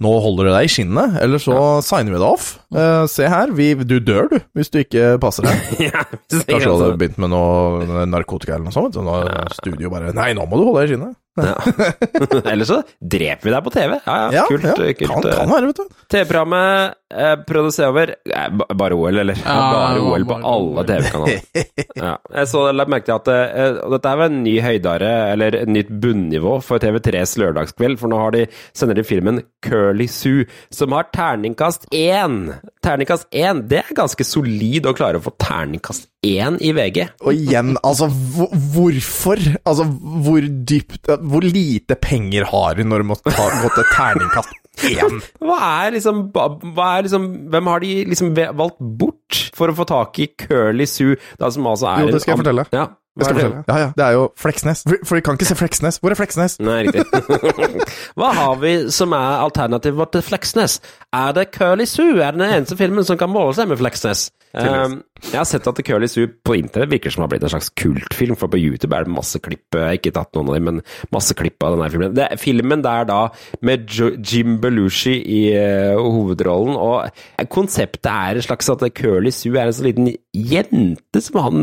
[0.04, 1.58] nå holder du deg i skinnet, eller så
[1.88, 2.50] signer vi deg off.
[2.76, 5.70] Uh, se her, vi, du dør du, hvis du ikke passer deg.
[5.88, 8.98] Ja, Kanskje du hadde begynt med noe narkotika eller noe sånt.
[8.98, 9.16] Så nå
[9.56, 11.16] studio bare Nei, nå må du holde deg i skinnet.
[11.36, 11.56] Ja.
[12.52, 13.96] Eller så dreper vi deg på TV.
[14.06, 14.64] Ja, ja, Ja, kult.
[14.64, 15.10] ja, kult.
[15.12, 15.98] kan- kan være, vet du.
[16.14, 19.36] TV-programmet eh, produserer over eh, Bare OL, eller?
[19.42, 21.42] Ja, bare OL på bare alle TV-kanaler.
[22.06, 22.14] ja.
[22.40, 25.92] Jeg så la merke til at eh, dette er en ny høydare, eller et nytt
[26.04, 31.10] bunnivå for TV3s lørdagskveld, for nå har de, sender de filmen Curly Sue, som har
[31.16, 32.54] terningkast én.
[32.86, 37.02] Terningkast én, det er ganske solid å klare å få terningkast én i VG.
[37.26, 38.10] Og igjen, altså,
[38.76, 39.42] hvorfor?
[39.66, 39.88] Altså,
[40.26, 44.54] hvor dypt Hvor lite penger har du når du må ta, gå til terningkast
[44.92, 45.18] én?
[45.46, 49.88] Hva er liksom, hva er liksom Hvem har de liksom valgt bort for å få
[49.90, 52.68] tak i Curly Sue, da som altså er Jo, det skal jeg fortelle.
[52.76, 53.44] Ja, hva er det?
[53.70, 54.82] Ja, ja, det er jo Fleksnes.
[54.84, 56.02] For, vi kan ikke se Fleksnes.
[56.04, 56.58] Hvor er Fleksnes?
[56.60, 57.06] Nei, riktig.
[58.20, 60.82] Hva har vi som er alternativet til Fleksnes?
[61.16, 62.20] Er det Curly Sue?
[62.20, 64.28] Er det den eneste filmen som kan måle seg med Fleksnes?
[64.56, 67.72] Um, jeg har sett at Curly Sue på internett virker som har blitt en slags
[67.76, 70.70] kultfilm, for på YouTube er det masse klipp, jeg har ikke tatt noen av dem,
[70.70, 72.16] men masse klipp av denne filmen.
[72.16, 73.20] Det, filmen der da,
[73.68, 79.34] med jo, Jim Belushi i uh, hovedrollen, og eh, konseptet er en slags at Curly
[79.36, 81.62] Sue er en sånn liten jente som han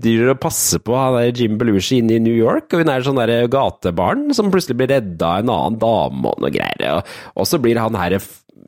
[0.00, 3.04] driver og passer på han der Jim Belushi inne i New York, og hun er
[3.06, 7.12] sånn der gatebarn som plutselig blir redda av en annen dame og noe greier, og,
[7.36, 8.18] og så blir han her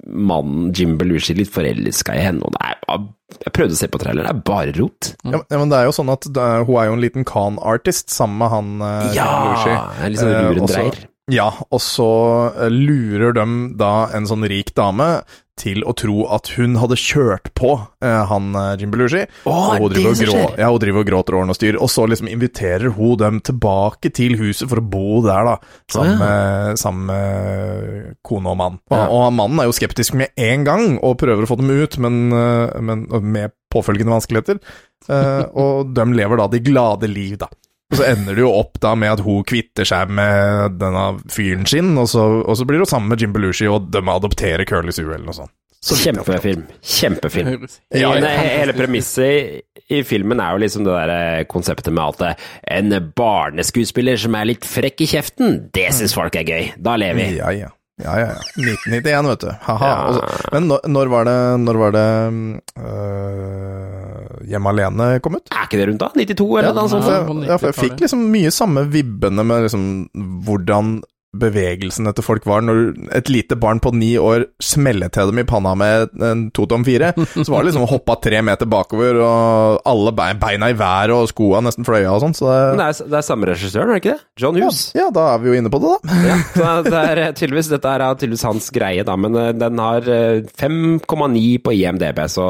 [0.07, 3.07] mannen Jim Belushi litt forelska i henne, og det er
[3.43, 5.09] Jeg prøvde å se på traileren, det er bare rot.
[5.25, 7.25] Ja, men- ja, men det er jo sånn at er, hun er jo en liten
[7.27, 9.75] con-artist sammen med han eh, Ja, Belushi.
[10.07, 10.47] en litt sånn dreier.
[10.47, 11.07] og så- lurendreier.
[11.33, 12.07] Ja, og så
[12.55, 13.47] eh, lurer de
[13.79, 15.25] da en sånn rik dame
[15.57, 17.71] til å tro at hun hadde kjørt på
[18.05, 19.23] eh, han eh, Jim Belushi.
[19.49, 21.79] Åh, og hun er driver, og grå, ja, hun driver og gråter årene og styr,
[21.81, 25.57] og så liksom inviterer hun dem tilbake til huset for å bo der, da.
[25.91, 26.21] Sammen, ja.
[26.21, 28.79] med, sammen med kone og mann.
[28.93, 29.07] Og, Ja.
[29.17, 32.27] og mannen er jo skeptisk med en gang, og prøver å få dem ut, men,
[32.37, 34.61] eh, men med påfølgende vanskeligheter.
[35.09, 37.49] Eh, og de lever da de glade liv, da.
[37.93, 41.69] Og så ender det jo opp da med at hun kvitter seg med denne fyren
[41.71, 44.95] sin, og så, og så blir hun sammen med Jim Belushi, og de adopterer Curly
[44.95, 45.55] Sue eller noe sånt.
[45.87, 46.65] Kjempefilm.
[46.83, 47.67] Kjempefilm.
[47.95, 48.31] Ja, ja.
[48.43, 52.43] hele premisset i, filmen er jo liksom det der eh, konseptet med at
[52.75, 56.73] en barneskuespiller som er litt frekk i kjeften, det syns folk er gøy.
[56.83, 57.29] Da lever vi.
[57.39, 57.71] Ja, ja.
[58.03, 58.41] Ja, ja, ja.
[58.61, 59.53] 1991, vet du.
[59.65, 59.93] Haha.
[60.19, 60.33] Ja.
[60.53, 62.09] Men når, når var det, når var det
[62.83, 64.06] øh,
[64.47, 65.49] Hjemme alene kom ut?
[65.51, 66.09] Er ikke det rundt da?
[66.15, 67.05] 92 eller Ja, noe sånt?
[67.07, 69.87] for jeg, jeg fikk liksom mye samme vibbene med liksom
[70.47, 71.01] hvordan
[71.41, 72.65] bevegelsene til folk var.
[72.67, 76.85] Når et lite barn på ni år smeller til dem i panna med en totom
[76.87, 81.15] fire, så var det liksom å hoppe tre meter bakover, og alle beina i været,
[81.15, 83.99] og skoa nesten fløya og sånn, så det det er, det er samme regissøren, er
[83.99, 84.27] det ikke det?
[84.41, 84.83] John Hughes.
[84.97, 86.19] Ja, da er vi jo inne på det, da.
[86.27, 90.11] Ja, det er eh, tydeligvis, dette er tydeligvis hans greie, da, men eh, den har
[90.11, 92.49] eh, 5,9 på IMDb, så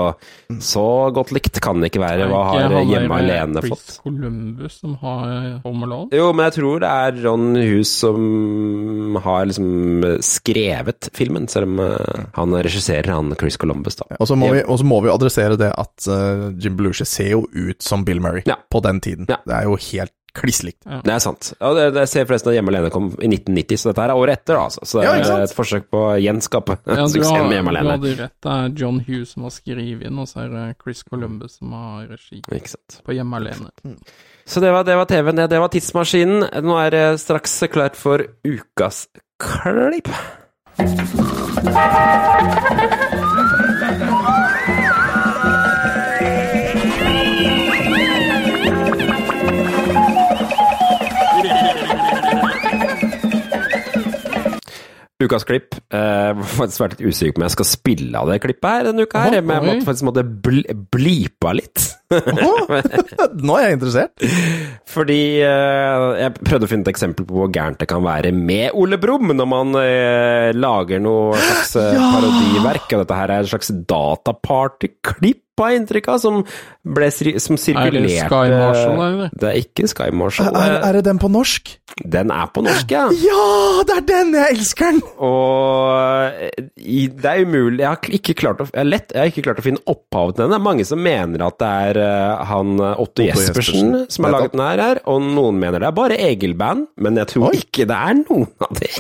[0.63, 2.29] så godt likt kan det ikke være.
[2.31, 3.95] Hva har eh, Hjemme alene Chris fått?
[4.05, 6.11] Columbus som har eh, Home Alone?
[6.15, 8.21] Jo, men jeg tror det er John Hughes som
[9.25, 14.09] har liksom skrevet filmen, selv om eh, han regisserer han Chris Columbus, da.
[14.21, 17.31] Og så må, vi- og så må vi adressere det at eh, Jim Belushi ser
[17.35, 19.27] jo ut som Bill Murray på den tiden.
[19.47, 20.83] Det er jo helt kliss likt.
[20.85, 21.53] Det er sant.
[21.61, 24.21] Og det, det ser forresten at Hjemme alene kom i 1990, så dette her er
[24.23, 24.87] året etter, da, altså.
[24.89, 28.37] Så det er et forsøk på å gjenskape Ja, suksessen med Hjemme du hadde rett.
[28.47, 31.75] Det er John Hughes som har skrevet inn, og så er det Chris Columbus som
[31.77, 33.01] har regi Ikke sant.
[33.07, 33.73] på Hjemme alene.
[34.47, 35.49] Så det var, det var TV-en, det.
[35.51, 36.47] Det var Tidsmaskinen.
[36.63, 39.07] Nå er det straks klart for ukas
[39.43, 40.13] klipp.
[55.23, 55.77] Ukas klipp.
[55.95, 58.89] Jeg var faktisk vært litt usikker på om jeg skal spille av det klippet her
[58.91, 59.23] denne uka.
[59.25, 60.61] her, Men jeg måtte faktisk måtte bl
[60.93, 61.87] blipa litt.
[62.11, 64.27] Nå er jeg interessert.
[64.97, 68.77] Fordi eh, jeg prøvde å finne et eksempel på hvor gærent det kan være med
[68.79, 72.13] Ole Brumm når man eh, lager noe slags eh, Ja!
[72.17, 72.87] parodiverk.
[72.93, 76.43] Og dette her er et slags dataparty-klipp, har inntrykk av, som,
[76.85, 77.07] ble,
[77.41, 79.31] som sirkulerte Sky Marshall, eller?
[79.41, 80.51] Det er ikke Sky Marshall.
[80.53, 81.71] Er, er det den på norsk?
[82.05, 83.07] Den er på norsk, ja.
[83.25, 83.47] Ja,
[83.89, 84.35] det er den!
[84.37, 85.01] Jeg elsker den!
[85.25, 89.33] Og i, det er umulig Jeg har ikke klart å, jeg har lett, jeg har
[89.33, 90.53] ikke klart å finne opphavet til den.
[90.53, 94.11] Det er mange som mener at det er eh, han eh, Otto, Otto Jespersen, Jespersen,
[94.15, 97.31] som har laget den her, her, og noen mener det er bare Egil-band, men jeg
[97.33, 98.91] tror ikke det er noen av de.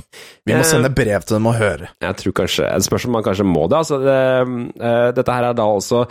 [0.47, 1.91] Vi må Eh, sende brev til dem og høre.
[2.03, 3.81] Jeg tror kanskje Det spørs om man kanskje må det.
[3.83, 4.17] Altså, det,
[4.81, 6.05] eh, dette her er da også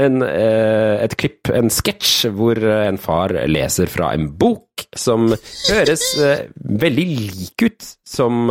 [0.00, 6.04] en, et klipp, en sketsj, hvor en far leser fra en bok som høres
[6.54, 8.46] veldig lik ut som,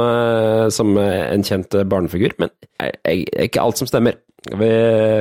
[0.76, 2.52] som en kjent barnefigur, men
[2.84, 4.20] er, er ikke alt som stemmer.
[4.52, 4.70] Hva vi,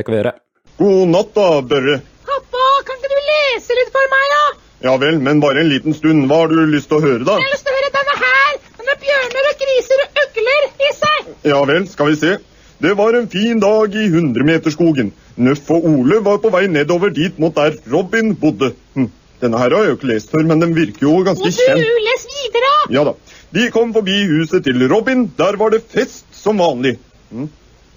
[0.02, 0.34] skal vi gjøre?
[0.78, 1.96] God natt da, Børre.
[2.28, 3.16] Pappa, kan ikke du
[3.58, 4.42] lese litt for meg, da?
[4.86, 6.28] Ja vel, men bare en liten stund.
[6.30, 7.38] Hva har du lyst til å høre, da?
[7.38, 8.58] Jeg har lyst til å høre denne her.
[8.78, 11.32] Den har bjørner og griser og øgler i seg.
[11.50, 12.36] Ja vel, skal vi se.
[12.78, 15.10] Det var en fin dag i hundremeterskogen.
[15.42, 18.70] Nøff og Ole var på vei nedover dit mot der Robin bodde.
[18.94, 19.08] Hm.
[19.42, 21.82] Denne her har jeg jo ikke lest før, men den virker jo ganske kjent.
[21.82, 22.72] du, les videre.
[22.94, 23.16] Ja da.
[23.54, 25.26] De kom forbi huset til Robin.
[25.38, 26.98] Der var det fest som vanlig.
[27.34, 27.50] Hm.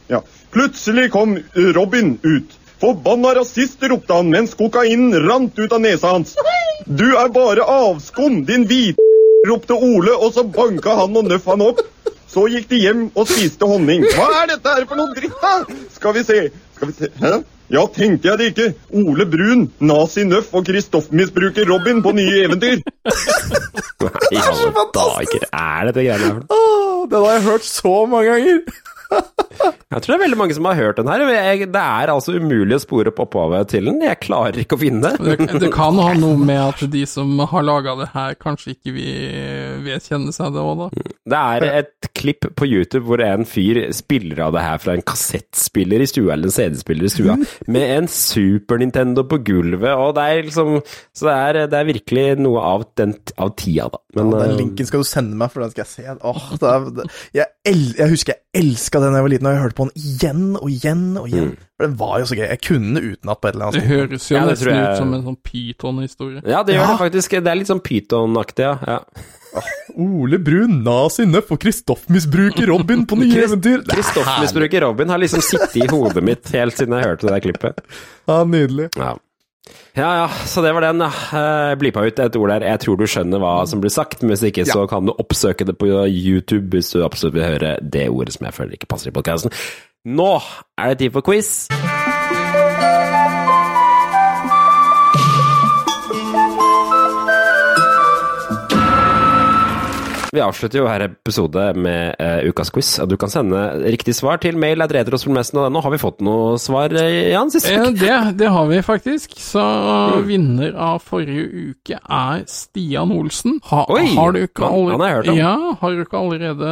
[0.10, 0.26] Ja.
[0.52, 1.38] Plutselig kom
[1.78, 2.58] Robin ut.
[2.82, 6.34] Forbanna rasist, ropte han mens kokainen rant ut av nesa hans.
[6.90, 9.06] Du er bare avskum, din hvite
[9.50, 11.82] ropte Ole, og så banka han og Nøff han opp.
[12.32, 14.06] Så gikk de hjem og spiste honning.
[14.16, 15.58] Hva er dette her for noe dritt, da?
[15.94, 16.38] Skal vi se.
[16.78, 17.10] Skal vi se.
[17.20, 17.34] Hæ?
[17.72, 18.68] Ja, tenkte jeg det ikke.
[19.00, 22.82] Ole Brun, nazi-Nøff og Kristoff-misbruker Robin på nye eventyr.
[22.82, 27.28] Nei, i alle dager, er dette greiene her for noe?
[27.28, 28.60] Har jeg hørt så mange ganger.
[29.92, 31.22] Jeg tror det er veldig mange som har hørt den her.
[31.28, 34.00] Jeg, det er altså umulig å spore opp opphavet til den.
[34.06, 37.66] Jeg klarer ikke å finne Det, det kan ha noe med at de som har
[37.68, 41.04] laga det her, kanskje ikke vil vedkjenne seg det òg, da.
[41.34, 45.04] Det er et klipp på YouTube hvor en fyr spiller av det her fra en
[45.12, 47.36] kassettspiller i stua, eller en CD-spiller i stua,
[47.76, 51.90] med en Super Nintendo på gulvet, og det er liksom Så det er, det er
[51.90, 54.00] virkelig noe av, den, av tida, da.
[54.16, 56.16] Men Den eh, linken skal du sende meg, for den skal jeg se.
[56.32, 57.52] Åh, det er, det, jeg,
[58.00, 60.46] jeg husker jeg elska den da jeg var liten, og jeg hørte på den igjen
[60.60, 61.52] og igjen og igjen.
[61.78, 62.48] For den var jo så gøy.
[62.50, 64.98] Jeg kunne den utenat på et eller Det høres jo Ja, det nesten jeg- ut
[64.98, 66.42] som en sånn pyton-historie.
[66.46, 66.92] ja, det gjør Ja.
[66.92, 67.30] det faktisk.
[67.44, 68.78] Det er litt sånn pyton-aktig, ja.
[68.88, 69.00] ja.
[69.98, 73.80] Ole Brun, nazi-nøff og Kristoff-misbruker Robin på nye eventyr.
[73.82, 73.96] Er.
[73.96, 77.80] Kristoff-misbruker Robin har liksom sittet i hodet mitt helt siden jeg hørte det der klippet.
[78.28, 78.90] Ja, nydelig.
[78.96, 79.16] Ja.
[79.96, 81.04] Ja ja, så det var den.
[81.04, 81.12] ja.
[81.38, 82.66] Eh, Blipa ut et ord der.
[82.72, 85.68] Jeg tror du skjønner hva som blir sagt, men hvis ikke så kan du oppsøke
[85.68, 89.12] det på YouTube hvis du absolutt vil høre det ordet som jeg føler ikke passer
[89.12, 89.54] i podkasten.
[90.06, 90.34] Nå
[90.80, 91.68] er det tid for quiz.
[100.32, 102.94] Vi avslutter jo her episode med uh, ukas quiz.
[103.10, 103.60] Du kan sende
[103.92, 107.52] riktig svar til mail at Nå Har vi fått noe svar, eh, Jan?
[107.52, 108.00] Sist Eh, uke?
[108.00, 109.36] det, det har vi faktisk.
[109.36, 109.62] Så
[110.24, 113.60] vinner av forrige uke er Stian Olsen.
[113.68, 115.38] Ha, Oi, har du ikke han- han har jeg hørt om.
[115.38, 116.72] Ja, har du ikke allerede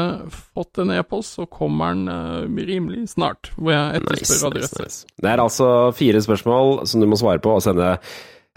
[0.56, 3.52] fått en e-post, så kommer den uh, rimelig snart.
[3.58, 4.84] Hvor jeg etterspør Nice, nice, adresse.
[4.84, 5.06] nice.
[5.22, 7.98] Det er altså fire spørsmål som du må svare på og sende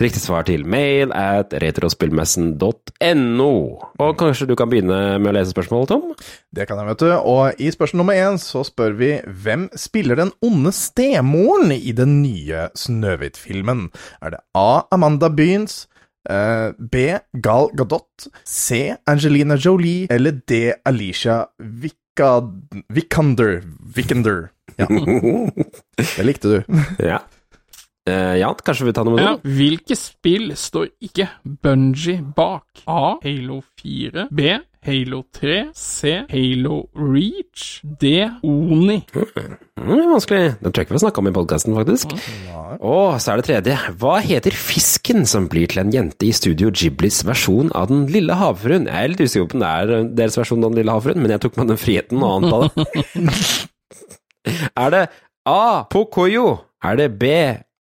[0.03, 3.51] Riktig svar til mail at retrospillmessen.no.
[4.03, 6.15] Og kanskje du kan begynne med å lese spørsmålet, Tom?
[6.55, 7.11] Det kan jeg, vet du.
[7.31, 9.11] Og i spørsmål nummer én så spør vi
[9.45, 13.91] hvem spiller den onde stemoren i den nye Snøhvit-filmen?
[14.25, 14.83] Er det A.
[14.97, 15.85] Amanda Byens?
[16.31, 16.95] eh, B.
[17.43, 18.29] Gal Gadot?
[18.47, 18.95] C.
[19.11, 20.07] Angelina Jolie?
[20.11, 20.73] Eller D.
[20.87, 22.43] Alicia Vika-
[22.95, 23.61] Vikander?
[23.97, 24.49] Vikander.
[24.79, 24.87] Ja.
[26.17, 26.63] Det likte du.
[27.03, 27.19] Ja.
[28.09, 29.51] Eh, ja, kanskje vi tar nummer Ja, det?
[29.55, 31.29] hvilke spill står ikke
[31.63, 32.65] Bungie bak?
[32.91, 33.15] A.
[33.23, 34.25] Halo 4.
[34.35, 34.57] B.
[34.83, 35.69] Halo 3.
[35.73, 36.25] C.
[36.33, 37.79] Halo Reach.
[37.85, 38.25] D.
[38.43, 38.97] Oni.
[39.15, 40.41] Mm, det vanskelig.
[40.59, 42.17] Den tror jeg ikke vi har snakka om i podkasten, faktisk.
[42.83, 43.79] Og så er det tredje.
[44.03, 48.35] Hva heter fisken som blir til en jente i Studio Ghiblis versjon av Den lille
[48.35, 48.91] havfruen?
[48.91, 51.23] Jeg er litt usikker på om det er eh, deres versjon av Den lille havfruen,
[51.23, 52.87] men jeg tok meg den friheten å anta det.
[54.83, 55.05] er det
[55.47, 55.85] A.
[55.91, 56.57] Pocoyo?
[56.83, 57.31] Er det B.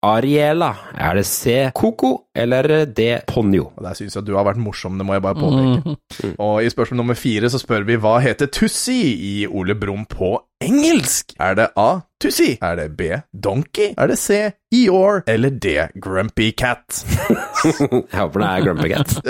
[0.07, 0.71] Ariela?
[0.95, 1.71] Er det C.
[1.75, 2.29] Coco?
[2.35, 3.07] Eller er D.
[3.27, 3.73] Ponyo?
[3.77, 5.97] Og Der syns jeg du har vært morsom, det må jeg bare påpeke.
[6.39, 10.37] Og i spørsmål nummer fire så spør vi hva heter Tussi i Ole Brumm på
[10.63, 11.35] engelsk?
[11.43, 11.89] Er det A.
[12.23, 12.53] Tussi?
[12.63, 13.11] Er det B.
[13.35, 13.91] Donkey?
[13.99, 14.39] Er det C.
[14.73, 15.23] Eeyore?
[15.27, 15.75] Eller D.
[15.99, 17.03] Grumpy Cat?
[17.65, 19.19] Jeg håper det er Grumpy Cat.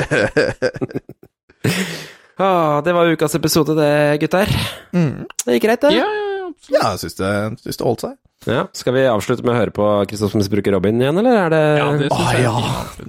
[2.38, 4.46] Ah, det var ukas episode, det, gutter.
[4.94, 5.90] Det gikk greit, det?
[5.96, 6.50] Ja, ja, ja.
[6.70, 7.30] Ja, jeg syns det,
[7.64, 8.12] syns det holdt seg.
[8.46, 11.62] Ja, Skal vi avslutte med å høre på Kristoffer misbruker Robin igjen, eller er det
[11.80, 12.42] Ja, det syns jeg.
[12.44, 12.52] ja,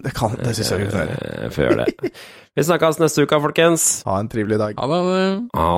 [0.05, 1.43] det, kan- det synes jeg vi kan gjøre.
[1.45, 2.11] Eh, Får gjøre det.
[2.57, 3.85] Vi snakkes neste uke, folkens.
[4.09, 4.73] Ha en trivelig dag.
[4.81, 4.99] Ha det.
[5.53, 5.69] Ha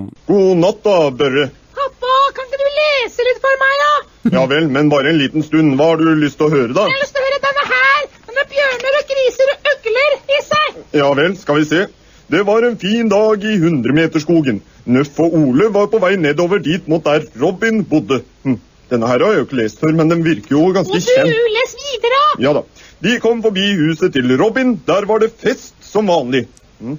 [0.00, 0.14] det.
[0.30, 1.44] God natt da, Børre.
[1.76, 3.92] Pappa, kan ikke du lese litt for meg, da?
[4.38, 5.76] Ja vel, men bare en liten stund.
[5.76, 6.88] Hva har du lyst til å høre, da?
[6.88, 8.10] Jeg har lyst til å høre denne her.
[8.30, 10.82] Denne bjørner og griser og øgler i seg.
[10.96, 11.86] Ja vel, skal vi se.
[12.32, 14.62] Det var en fin dag i hundremeterskogen.
[14.88, 18.22] Nøff og Ole var på vei nedover dit mot der Robin bodde.
[18.48, 18.56] Hm.
[18.90, 21.30] Denne her har jeg jo ikke lest før, men den virker jo ganske kjent.
[21.32, 22.22] du, les videre.
[22.44, 22.64] Ja da.
[23.04, 24.76] De kom forbi huset til Robin.
[24.86, 26.46] Der var det fest som vanlig.
[26.80, 26.98] Mm.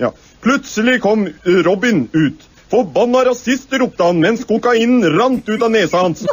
[0.00, 0.12] Ja.
[0.44, 1.26] Plutselig kom
[1.66, 2.46] Robin ut.
[2.68, 6.26] Forbanna rasist, ropte han mens kokainen rant ut av nesa hans.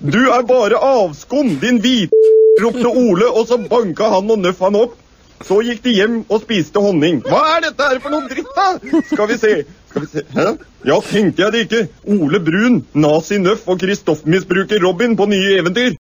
[0.00, 2.16] Du er bare avskum, din hvite
[2.62, 4.96] ropte Ole, og så banka han og Nøff han opp.
[5.46, 7.22] Så gikk de hjem og spiste honning.
[7.26, 9.00] Hva er dette her for noe dritt, da?
[9.10, 9.54] Skal vi se.
[9.90, 10.22] Skal vi se.
[10.36, 10.46] Hæ?
[10.88, 11.80] Ja, tenkte jeg det ikke.
[12.14, 15.90] Ole Brun, nazi-Nøff og Kristoff-misbruker Robin på nye eventyr.